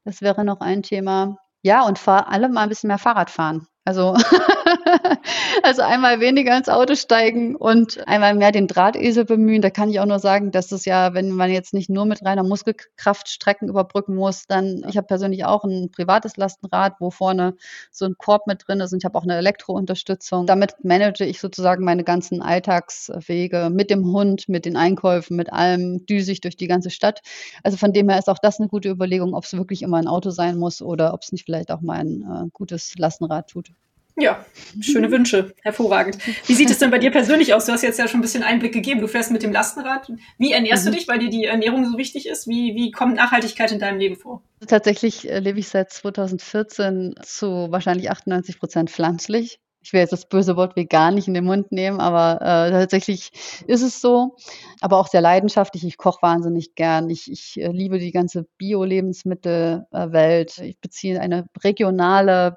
Das 0.04 0.20
wäre 0.20 0.44
noch 0.44 0.60
ein 0.60 0.82
Thema. 0.82 1.38
Ja, 1.64 1.82
und 1.86 1.98
vor 1.98 2.28
allem 2.28 2.52
mal 2.52 2.62
ein 2.62 2.68
bisschen 2.68 2.88
mehr 2.88 2.98
Fahrrad 2.98 3.30
fahren. 3.30 3.66
Also, 3.84 4.14
also 5.62 5.82
einmal 5.82 6.20
weniger 6.20 6.56
ins 6.56 6.68
Auto 6.68 6.94
steigen 6.94 7.56
und 7.56 8.06
einmal 8.06 8.34
mehr 8.34 8.52
den 8.52 8.66
Drahtesel 8.66 9.24
bemühen. 9.24 9.62
Da 9.62 9.70
kann 9.70 9.90
ich 9.90 10.00
auch 10.00 10.06
nur 10.06 10.18
sagen, 10.18 10.50
dass 10.50 10.72
es 10.72 10.84
ja, 10.84 11.14
wenn 11.14 11.30
man 11.30 11.50
jetzt 11.50 11.74
nicht 11.74 11.90
nur 11.90 12.04
mit 12.04 12.24
reiner 12.24 12.42
Muskelkraft 12.42 13.28
Strecken 13.28 13.68
überbrücken 13.68 14.14
muss, 14.14 14.46
dann, 14.46 14.84
ich 14.88 14.96
habe 14.96 15.06
persönlich 15.06 15.44
auch 15.44 15.64
ein 15.64 15.90
privates 15.90 16.36
Lastenrad, 16.36 16.94
wo 17.00 17.10
vorne 17.10 17.54
so 17.90 18.04
ein 18.04 18.16
Korb 18.18 18.46
mit 18.46 18.66
drin 18.66 18.80
ist 18.80 18.92
und 18.92 18.98
ich 18.98 19.04
habe 19.04 19.18
auch 19.18 19.24
eine 19.24 19.36
Elektrounterstützung. 19.36 20.46
Damit 20.46 20.84
manage 20.84 21.24
ich 21.24 21.40
sozusagen 21.40 21.84
meine 21.84 22.04
ganzen 22.04 22.42
Alltagswege 22.42 23.70
mit 23.72 23.90
dem 23.90 24.04
Hund, 24.06 24.48
mit 24.48 24.64
den 24.64 24.76
Einkäufen, 24.76 25.36
mit 25.36 25.52
allem, 25.52 26.06
düse 26.06 26.32
ich 26.32 26.40
durch 26.40 26.56
die 26.56 26.68
ganze 26.68 26.90
Stadt. 26.90 27.20
Also 27.62 27.76
von 27.76 27.92
dem 27.92 28.08
her 28.08 28.18
ist 28.18 28.28
auch 28.28 28.38
das 28.38 28.58
eine 28.58 28.68
gute 28.68 28.90
Überlegung, 28.90 29.34
ob 29.34 29.44
es 29.44 29.52
wirklich 29.56 29.82
immer 29.82 29.98
ein 29.98 30.08
Auto 30.08 30.30
sein 30.30 30.56
muss 30.58 30.82
oder 30.82 31.14
ob 31.14 31.22
es 31.22 31.32
nicht 31.32 31.44
vielleicht 31.44 31.70
auch 31.70 31.80
mal 31.80 32.00
ein 32.00 32.22
äh, 32.22 32.48
gutes 32.52 32.94
Lastenrad 32.96 33.48
tut. 33.48 33.72
Ja, 34.16 34.44
schöne 34.80 35.10
Wünsche. 35.10 35.54
Hervorragend. 35.62 36.18
Wie 36.46 36.54
sieht 36.54 36.70
es 36.70 36.78
denn 36.78 36.90
bei 36.90 36.98
dir 36.98 37.10
persönlich 37.10 37.52
aus? 37.52 37.66
Du 37.66 37.72
hast 37.72 37.82
jetzt 37.82 37.98
ja 37.98 38.06
schon 38.06 38.20
ein 38.20 38.22
bisschen 38.22 38.44
Einblick 38.44 38.72
gegeben. 38.72 39.00
Du 39.00 39.08
fährst 39.08 39.32
mit 39.32 39.42
dem 39.42 39.52
Lastenrad. 39.52 40.08
Wie 40.38 40.52
ernährst 40.52 40.84
mhm. 40.84 40.90
du 40.90 40.96
dich, 40.96 41.08
weil 41.08 41.18
dir 41.18 41.30
die 41.30 41.46
Ernährung 41.46 41.90
so 41.90 41.98
wichtig 41.98 42.28
ist? 42.28 42.46
Wie, 42.46 42.74
wie 42.76 42.92
kommt 42.92 43.16
Nachhaltigkeit 43.16 43.72
in 43.72 43.80
deinem 43.80 43.98
Leben 43.98 44.16
vor? 44.16 44.42
Tatsächlich 44.68 45.28
äh, 45.28 45.40
lebe 45.40 45.58
ich 45.58 45.68
seit 45.68 45.90
2014 45.90 47.16
zu 47.22 47.66
wahrscheinlich 47.70 48.10
98 48.10 48.60
Prozent 48.60 48.90
pflanzlich. 48.90 49.58
Ich 49.82 49.92
will 49.92 50.00
jetzt 50.00 50.12
das 50.12 50.28
böse 50.28 50.56
Wort 50.56 50.76
vegan 50.76 51.14
nicht 51.14 51.28
in 51.28 51.34
den 51.34 51.44
Mund 51.44 51.70
nehmen, 51.70 52.00
aber 52.00 52.40
äh, 52.40 52.70
tatsächlich 52.70 53.30
ist 53.66 53.82
es 53.82 54.00
so. 54.00 54.36
Aber 54.80 54.98
auch 54.98 55.08
sehr 55.08 55.20
leidenschaftlich. 55.20 55.84
Ich 55.84 55.98
koche 55.98 56.22
wahnsinnig 56.22 56.76
gern. 56.76 57.10
Ich, 57.10 57.30
ich 57.30 57.60
äh, 57.60 57.68
liebe 57.68 57.98
die 57.98 58.12
ganze 58.12 58.46
Bio-Lebensmittelwelt. 58.58 60.58
Ich 60.58 60.80
beziehe 60.80 61.20
eine 61.20 61.46
regionale 61.62 62.56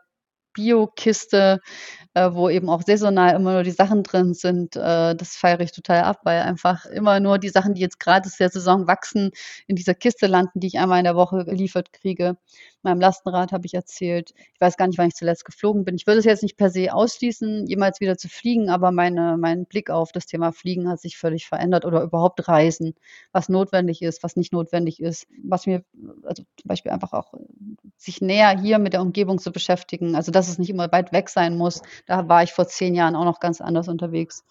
Bio-Kiste, 0.57 1.59
äh, 2.15 2.33
wo 2.33 2.49
eben 2.49 2.67
auch 2.69 2.81
saisonal 2.81 3.35
immer 3.35 3.53
nur 3.53 3.63
die 3.63 3.71
Sachen 3.71 4.01
drin 4.01 4.33
sind. 4.33 4.75
Äh, 4.75 5.15
das 5.15 5.35
feiere 5.35 5.61
ich 5.61 5.71
total 5.71 6.01
ab, 6.01 6.21
weil 6.23 6.41
einfach 6.41 6.85
immer 6.87 7.19
nur 7.19 7.37
die 7.37 7.49
Sachen, 7.49 7.75
die 7.75 7.81
jetzt 7.81 7.99
gerade 7.99 8.27
der 8.39 8.49
Saison 8.49 8.87
wachsen, 8.87 9.31
in 9.67 9.75
dieser 9.75 9.93
Kiste 9.93 10.25
landen, 10.25 10.59
die 10.59 10.67
ich 10.67 10.79
einmal 10.79 10.97
in 10.97 11.03
der 11.03 11.15
Woche 11.15 11.45
geliefert 11.45 11.93
kriege. 11.93 12.37
Meinem 12.81 13.01
Lastenrad 13.01 13.51
habe 13.51 13.65
ich 13.65 13.73
erzählt. 13.73 14.33
Ich 14.53 14.61
weiß 14.61 14.77
gar 14.77 14.87
nicht, 14.87 14.97
wann 14.97 15.09
ich 15.09 15.15
zuletzt 15.15 15.45
geflogen 15.45 15.83
bin. 15.83 15.95
Ich 15.95 16.07
würde 16.07 16.19
es 16.19 16.25
jetzt 16.25 16.43
nicht 16.43 16.57
per 16.57 16.69
se 16.69 16.93
ausschließen, 16.93 17.67
jemals 17.67 17.99
wieder 17.99 18.17
zu 18.17 18.29
fliegen, 18.29 18.69
aber 18.69 18.91
meine, 18.91 19.37
mein 19.37 19.65
Blick 19.65 19.89
auf 19.89 20.11
das 20.11 20.25
Thema 20.25 20.51
Fliegen 20.51 20.89
hat 20.89 21.01
sich 21.01 21.17
völlig 21.17 21.47
verändert 21.47 21.85
oder 21.85 22.01
überhaupt 22.01 22.47
Reisen, 22.47 22.95
was 23.31 23.49
notwendig 23.49 24.01
ist, 24.01 24.23
was 24.23 24.37
nicht 24.37 24.53
notwendig 24.53 25.01
ist, 25.01 25.27
was 25.43 25.67
mir, 25.67 25.83
also 26.23 26.43
zum 26.55 26.67
Beispiel 26.67 26.91
einfach 26.91 27.13
auch 27.13 27.33
sich 27.97 28.21
näher 28.21 28.57
hier 28.59 28.79
mit 28.79 28.93
der 28.93 29.01
Umgebung 29.01 29.39
zu 29.39 29.51
beschäftigen. 29.51 30.15
Also 30.15 30.31
dass 30.47 30.53
es 30.53 30.59
nicht 30.59 30.69
immer 30.69 30.91
weit 30.91 31.11
weg 31.11 31.29
sein 31.29 31.57
muss. 31.57 31.81
Da 32.05 32.27
war 32.27 32.43
ich 32.43 32.53
vor 32.53 32.67
zehn 32.67 32.95
Jahren 32.95 33.15
auch 33.15 33.25
noch 33.25 33.39
ganz 33.39 33.61
anders 33.61 33.87
unterwegs. 33.87 34.43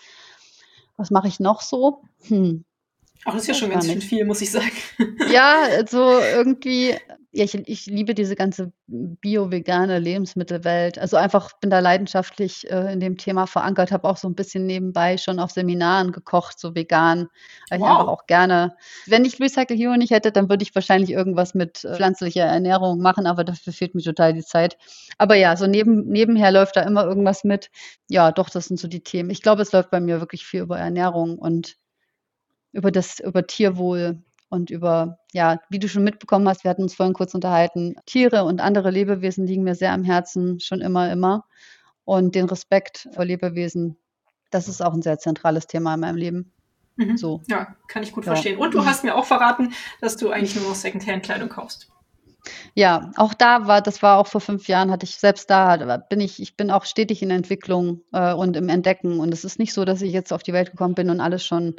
Was 0.97 1.11
mache 1.11 1.29
ich 1.29 1.41
noch 1.41 1.61
so? 1.61 2.03
Hm. 2.29 2.65
Ach, 3.25 3.33
das 3.33 3.43
ist 3.43 3.49
ja 3.49 3.55
schon 3.55 3.71
ganz 3.71 3.87
schön 3.87 4.01
viel, 4.01 4.25
muss 4.25 4.41
ich 4.41 4.51
sagen. 4.51 4.71
Ja, 5.31 5.85
so 5.89 6.19
irgendwie 6.19 6.95
ja, 7.37 7.45
ich, 7.45 7.55
ich 7.55 7.87
liebe 7.87 8.15
diese 8.15 8.35
ganze 8.35 8.73
bio-vegane 8.87 9.99
Lebensmittelwelt. 9.99 10.99
Also 10.99 11.19
einfach 11.19 11.53
bin 11.61 11.69
da 11.69 11.81
leidenschaftlich 11.81 12.71
äh, 12.71 12.91
in 12.95 13.01
dem 13.01 13.19
Thema 13.19 13.47
verankert, 13.47 13.93
habe 13.93 14.09
auch 14.09 14.17
so 14.17 14.27
ein 14.27 14.35
bisschen 14.35 14.65
nebenbei 14.65 15.19
schon 15.19 15.39
auf 15.39 15.51
Seminaren 15.51 16.13
gekocht, 16.13 16.59
so 16.59 16.75
vegan. 16.75 17.29
Weil 17.69 17.81
wow. 17.81 17.87
ich 17.87 17.93
einfach 17.93 18.09
auch 18.09 18.27
gerne, 18.27 18.75
wenn 19.05 19.27
ich 19.27 19.39
Recycle 19.39 19.77
Hero 19.77 19.97
nicht 19.97 20.13
hätte, 20.13 20.33
dann 20.33 20.49
würde 20.49 20.63
ich 20.63 20.75
wahrscheinlich 20.75 21.11
irgendwas 21.11 21.53
mit 21.53 21.85
äh, 21.85 21.95
pflanzlicher 21.95 22.45
Ernährung 22.45 23.01
machen, 23.01 23.27
aber 23.27 23.45
dafür 23.45 23.75
fehlt 23.75 23.95
mir 23.95 24.03
total 24.03 24.33
die 24.33 24.45
Zeit. 24.45 24.79
Aber 25.19 25.35
ja, 25.35 25.59
so 25.59 25.67
neben, 25.67 26.07
nebenher 26.07 26.51
läuft 26.51 26.77
da 26.77 26.83
immer 26.83 27.05
irgendwas 27.05 27.45
mit. 27.45 27.71
Ja, 28.09 28.33
doch, 28.33 28.49
das 28.49 28.65
sind 28.65 28.81
so 28.81 28.89
die 28.89 29.03
Themen. 29.03 29.29
Ich 29.29 29.43
glaube, 29.43 29.61
es 29.61 29.73
läuft 29.73 29.91
bei 29.91 30.01
mir 30.01 30.21
wirklich 30.21 30.47
viel 30.47 30.63
über 30.63 30.79
Ernährung 30.79 31.39
und 31.39 31.77
über 32.73 32.91
das, 32.91 33.21
über 33.21 33.47
Tierwohl 33.47 34.23
und 34.49 34.71
über, 34.71 35.19
ja, 35.33 35.59
wie 35.69 35.79
du 35.79 35.89
schon 35.89 36.05
mitbekommen 36.05 36.49
hast, 36.49 36.65
wir 36.65 36.71
hatten 36.71 36.83
uns 36.83 36.95
vorhin 36.95 37.15
kurz 37.15 37.35
unterhalten, 37.35 37.97
Tiere 38.07 38.45
und 38.45 38.61
andere 38.61 38.91
Lebewesen 38.91 39.47
liegen 39.47 39.65
mir 39.65 39.75
sehr 39.75 39.93
am 39.93 40.05
Herzen, 40.05 40.61
schon 40.61 40.81
immer, 40.81 41.11
immer. 41.11 41.45
Und 42.05 42.35
den 42.35 42.47
Respekt 42.47 43.09
vor 43.13 43.25
Lebewesen, 43.25 43.97
das 44.51 44.69
ist 44.69 44.81
auch 44.81 44.95
ein 44.95 45.03
sehr 45.03 45.19
zentrales 45.19 45.67
Thema 45.67 45.95
in 45.95 46.01
meinem 46.01 46.17
Leben. 46.17 46.53
Mhm. 46.97 47.17
So. 47.17 47.43
Ja, 47.49 47.75
kann 47.89 48.03
ich 48.03 48.13
gut 48.13 48.25
ja. 48.25 48.33
verstehen. 48.33 48.59
Und 48.59 48.75
du 48.75 48.85
hast 48.85 49.05
mir 49.05 49.17
auch 49.17 49.25
verraten, 49.25 49.73
dass 50.01 50.17
du 50.17 50.31
eigentlich 50.31 50.55
nur 50.55 50.69
noch 50.69 50.75
Secondhand-Kleidung 50.75 51.49
kaufst. 51.49 51.91
Ja, 52.79 53.11
auch 53.17 53.33
da 53.33 53.67
war 53.67 53.81
das 53.81 54.03
war 54.03 54.19
auch 54.19 54.27
vor 54.27 54.43
fünf 54.43 54.69
Jahren 54.69 54.91
hatte 54.91 55.05
ich 55.07 55.17
selbst 55.17 55.49
da 55.49 55.97
bin 56.11 56.21
ich 56.21 56.43
ich 56.43 56.59
bin 56.59 56.71
auch 56.71 56.85
stetig 56.85 57.23
in 57.23 57.31
Entwicklung, 57.31 58.03
äh, 58.13 58.35
und 58.35 58.55
im 58.55 58.69
Entdecken. 58.69 59.19
Und 59.19 59.33
es 59.33 59.45
ist 59.47 59.59
nicht 59.59 59.73
so, 59.73 59.87
dass 59.87 60.03
ich 60.03 60.13
jetzt 60.13 60.31
auf 60.31 60.43
die 60.43 60.53
Welt 60.53 60.73
gekommen 60.73 60.95
bin 60.95 61.09
und 61.09 61.21
alles 61.23 61.43
schon 61.43 61.77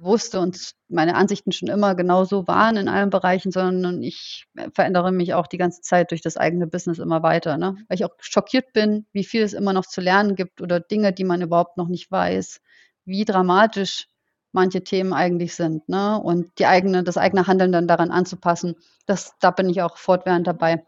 wusste 0.00 0.40
und 0.40 0.72
meine 0.88 1.14
Ansichten 1.14 1.52
schon 1.52 1.68
immer 1.68 1.94
genauso 1.94 2.48
waren 2.48 2.76
in 2.78 2.88
allen 2.88 3.10
Bereichen, 3.10 3.52
sondern 3.52 4.02
ich 4.02 4.46
verändere 4.74 5.12
mich 5.12 5.34
auch 5.34 5.46
die 5.46 5.58
ganze 5.58 5.82
Zeit 5.82 6.10
durch 6.10 6.20
das 6.20 6.36
eigene 6.36 6.66
Business 6.66 6.98
immer 6.98 7.22
weiter, 7.22 7.56
ne? 7.56 7.76
Weil 7.88 7.94
ich 7.98 8.04
auch 8.04 8.10
schockiert 8.20 8.72
bin, 8.72 9.06
wie 9.12 9.22
viel 9.24 9.42
es 9.42 9.52
immer 9.52 9.72
noch 9.72 9.86
zu 9.86 10.00
lernen 10.00 10.34
gibt 10.34 10.60
oder 10.60 10.80
Dinge, 10.80 11.12
die 11.12 11.22
man 11.24 11.42
überhaupt 11.42 11.76
noch 11.76 11.86
nicht 11.88 12.10
weiß, 12.10 12.60
wie 13.04 13.24
dramatisch 13.24 14.06
manche 14.52 14.82
Themen 14.84 15.12
eigentlich 15.12 15.54
sind, 15.54 15.88
ne? 15.88 16.20
Und 16.20 16.50
die 16.58 16.66
eigene 16.66 17.04
das 17.04 17.16
eigene 17.16 17.46
Handeln 17.46 17.72
dann 17.72 17.88
daran 17.88 18.10
anzupassen, 18.10 18.76
das 19.06 19.34
da 19.40 19.50
bin 19.50 19.68
ich 19.68 19.82
auch 19.82 19.96
fortwährend 19.98 20.46
dabei. 20.46 20.84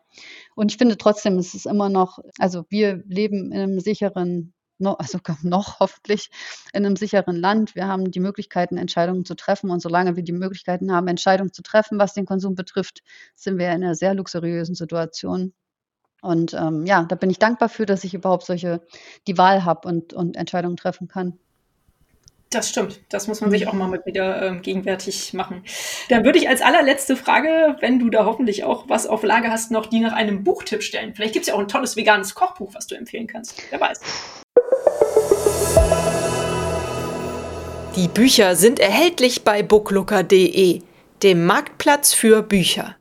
Und 0.55 0.71
ich 0.73 0.79
finde 0.79 0.99
trotzdem, 0.99 1.39
es 1.39 1.55
ist 1.55 1.67
immer 1.67 1.89
noch 1.89 2.19
also, 2.39 2.65
wir 2.69 3.03
leben 3.07 3.53
in 3.53 3.61
einem 3.61 3.81
sicheren 3.81 4.55
also, 4.99 5.19
noch 5.43 5.81
hoffentlich 5.81 6.31
in 6.73 6.85
einem 6.85 6.97
sicheren 6.97 7.37
Land. 7.37 7.75
Wir 7.75 7.87
haben 7.87 8.11
die 8.11 8.21
Möglichkeiten, 8.21 8.77
Entscheidungen 8.77 9.25
zu 9.25 9.35
treffen 9.35 9.71
und 9.71 9.81
solange 9.81 10.17
wir 10.17 10.23
die 10.25 10.33
Möglichkeiten 10.33 10.93
haben, 10.93 11.09
Entscheidungen 11.09 11.53
zu 11.53 11.63
treffen, 11.63 11.99
was 11.99 12.15
den 12.15 12.27
Konsum 12.27 12.55
betrifft, 12.55 13.03
sind 13.35 13.59
wir 13.59 13.69
in 13.69 13.85
einer 13.85 13.95
sehr 13.95 14.15
luxuriösen 14.15 14.75
Situation. 14.75 15.53
Und, 16.23 16.55
ähm, 16.55 16.87
ja, 16.87 17.05
da 17.05 17.17
bin 17.17 17.31
ich 17.31 17.39
dankbar 17.39 17.69
für, 17.69 17.87
dass 17.87 18.05
ich 18.05 18.15
überhaupt 18.15 18.45
solche 18.47 18.81
die 19.27 19.39
Wahl 19.39 19.65
habe 19.65 19.89
und 19.89 20.13
und 20.15 20.37
Entscheidungen 20.37 20.77
treffen 20.77 21.09
kann. 21.09 21.39
Das 22.53 22.69
stimmt. 22.69 23.01
Das 23.09 23.29
muss 23.29 23.41
man 23.41 23.51
sich 23.51 23.67
auch 23.67 23.73
mal 23.73 23.89
mit 23.89 24.05
wieder 24.05 24.43
ähm, 24.43 24.61
gegenwärtig 24.61 25.33
machen. 25.33 25.65
Dann 26.11 26.25
würde 26.25 26.39
ich 26.39 26.51
als 26.51 26.61
allerletzte 26.61 27.17
Frage, 27.17 27.77
wenn 27.81 27.99
du 27.99 28.11
da 28.11 28.27
hoffentlich 28.27 28.65
auch 28.65 28.89
was 28.89 29.07
auf 29.07 29.23
Lage 29.23 29.51
hast, 29.51 29.71
noch 29.71 29.87
die 29.87 30.01
nach 30.01 30.13
einem 30.13 30.45
Buchtipp 30.45 30.83
stellen. 30.83 31.15
Vielleicht 31.15 31.33
gibt 31.33 31.45
es 31.45 31.49
ja 31.49 31.55
auch 31.55 31.61
ein 31.61 31.69
tolles 31.69 31.97
veganes 31.97 32.35
Kochbuch, 32.35 32.75
was 32.75 32.87
du 32.87 32.95
empfehlen 32.95 33.27
kannst. 33.27 33.63
Wer 33.71 33.81
weiß. 33.81 34.01
Die 37.97 38.09
Bücher 38.09 38.55
sind 38.55 38.81
erhältlich 38.81 39.45
bei 39.45 39.63
booklooker.de, 39.63 40.83
dem 41.23 41.47
Marktplatz 41.47 42.13
für 42.13 42.43
Bücher. 42.43 42.97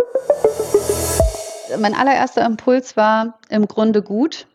Mein 1.78 1.94
allererster 1.94 2.46
Impuls 2.46 2.96
war 2.96 3.40
im 3.50 3.68
Grunde 3.68 4.02
gut 4.02 4.48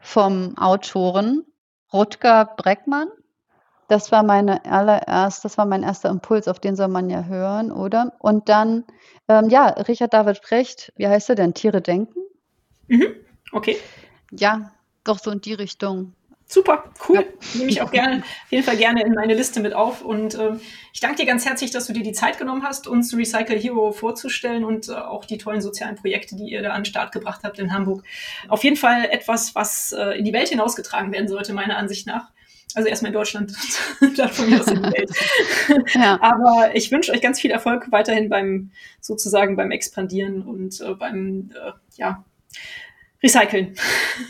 vom 0.00 0.56
Autoren 0.58 1.44
Rutger 1.92 2.44
Breckmann. 2.56 3.08
Das 3.88 4.12
war 4.12 4.22
meine 4.22 4.64
allererst 4.66 5.44
das 5.44 5.58
war 5.58 5.64
mein 5.66 5.82
erster 5.82 6.10
Impuls, 6.10 6.46
auf 6.46 6.60
den 6.60 6.76
soll 6.76 6.88
man 6.88 7.10
ja 7.10 7.24
hören, 7.24 7.72
oder? 7.72 8.12
Und 8.18 8.48
dann, 8.48 8.84
ähm, 9.28 9.48
ja, 9.48 9.68
Richard 9.68 10.12
David 10.12 10.42
Precht, 10.42 10.92
wie 10.96 11.08
heißt 11.08 11.30
er 11.30 11.34
denn? 11.34 11.54
Tiere 11.54 11.80
denken? 11.80 12.20
Mhm, 12.86 13.14
okay. 13.52 13.76
Ja, 14.30 14.72
doch 15.04 15.18
so 15.18 15.30
in 15.30 15.40
die 15.40 15.54
Richtung. 15.54 16.12
Super, 16.50 16.84
cool. 17.06 17.16
Ja. 17.16 17.22
Nehme 17.58 17.70
ich 17.70 17.82
auch 17.82 17.90
gerne, 17.90 18.22
auf 18.22 18.50
jeden 18.50 18.64
Fall 18.64 18.78
gerne 18.78 19.04
in 19.04 19.12
meine 19.12 19.34
Liste 19.34 19.60
mit 19.60 19.74
auf. 19.74 20.02
Und 20.02 20.34
äh, 20.34 20.52
ich 20.94 21.00
danke 21.00 21.16
dir 21.16 21.26
ganz 21.26 21.44
herzlich, 21.44 21.70
dass 21.72 21.86
du 21.86 21.92
dir 21.92 22.02
die 22.02 22.12
Zeit 22.12 22.38
genommen 22.38 22.62
hast, 22.62 22.88
uns 22.88 23.14
Recycle 23.14 23.58
Hero 23.58 23.92
vorzustellen 23.92 24.64
und 24.64 24.88
äh, 24.88 24.92
auch 24.92 25.26
die 25.26 25.36
tollen 25.36 25.60
sozialen 25.60 25.96
Projekte, 25.96 26.36
die 26.36 26.50
ihr 26.50 26.62
da 26.62 26.70
an 26.70 26.80
den 26.80 26.86
Start 26.86 27.12
gebracht 27.12 27.40
habt 27.44 27.58
in 27.58 27.74
Hamburg. 27.74 28.02
Auf 28.48 28.64
jeden 28.64 28.76
Fall 28.76 29.04
etwas, 29.10 29.54
was 29.54 29.92
äh, 29.92 30.18
in 30.18 30.24
die 30.24 30.32
Welt 30.32 30.48
hinausgetragen 30.48 31.12
werden 31.12 31.28
sollte, 31.28 31.52
meiner 31.52 31.76
Ansicht 31.76 32.06
nach. 32.06 32.30
Also 32.74 32.88
erstmal 32.88 33.10
in 33.10 33.14
Deutschland, 33.14 33.52
dann 34.16 34.28
von 34.28 34.50
mir 34.50 34.60
aus 34.60 34.66
in 34.68 34.82
die 34.82 34.92
Welt. 34.92 35.10
ja. 35.94 36.20
Aber 36.20 36.74
ich 36.74 36.90
wünsche 36.90 37.12
euch 37.12 37.20
ganz 37.20 37.40
viel 37.40 37.50
Erfolg 37.50 37.90
weiterhin 37.90 38.28
beim 38.28 38.70
sozusagen 39.00 39.56
beim 39.56 39.70
Expandieren 39.70 40.42
und 40.42 40.80
äh, 40.80 40.94
beim 40.94 41.50
äh, 41.54 41.72
ja, 41.96 42.24
Recyceln. 43.22 43.74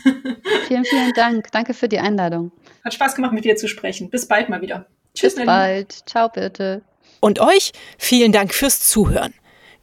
vielen, 0.67 0.85
vielen 0.85 1.13
Dank. 1.13 1.51
Danke 1.51 1.73
für 1.73 1.87
die 1.87 1.99
Einladung. 1.99 2.51
Hat 2.83 2.93
Spaß 2.93 3.15
gemacht, 3.15 3.33
mit 3.33 3.45
dir 3.45 3.55
zu 3.55 3.67
sprechen. 3.67 4.09
Bis 4.09 4.27
bald 4.27 4.49
mal 4.49 4.61
wieder. 4.61 4.85
Tschüss. 5.13 5.35
Bis 5.35 5.45
bald. 5.45 6.03
Ciao, 6.07 6.29
bitte. 6.29 6.81
Und 7.19 7.39
euch 7.39 7.71
vielen 7.97 8.31
Dank 8.31 8.53
fürs 8.53 8.87
Zuhören. 8.87 9.33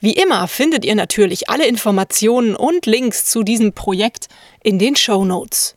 Wie 0.00 0.12
immer 0.12 0.48
findet 0.48 0.84
ihr 0.84 0.94
natürlich 0.94 1.48
alle 1.48 1.66
Informationen 1.66 2.54
und 2.56 2.86
Links 2.86 3.24
zu 3.26 3.42
diesem 3.42 3.72
Projekt 3.72 4.26
in 4.62 4.78
den 4.78 4.96
Show 4.96 5.24
Notes. 5.24 5.76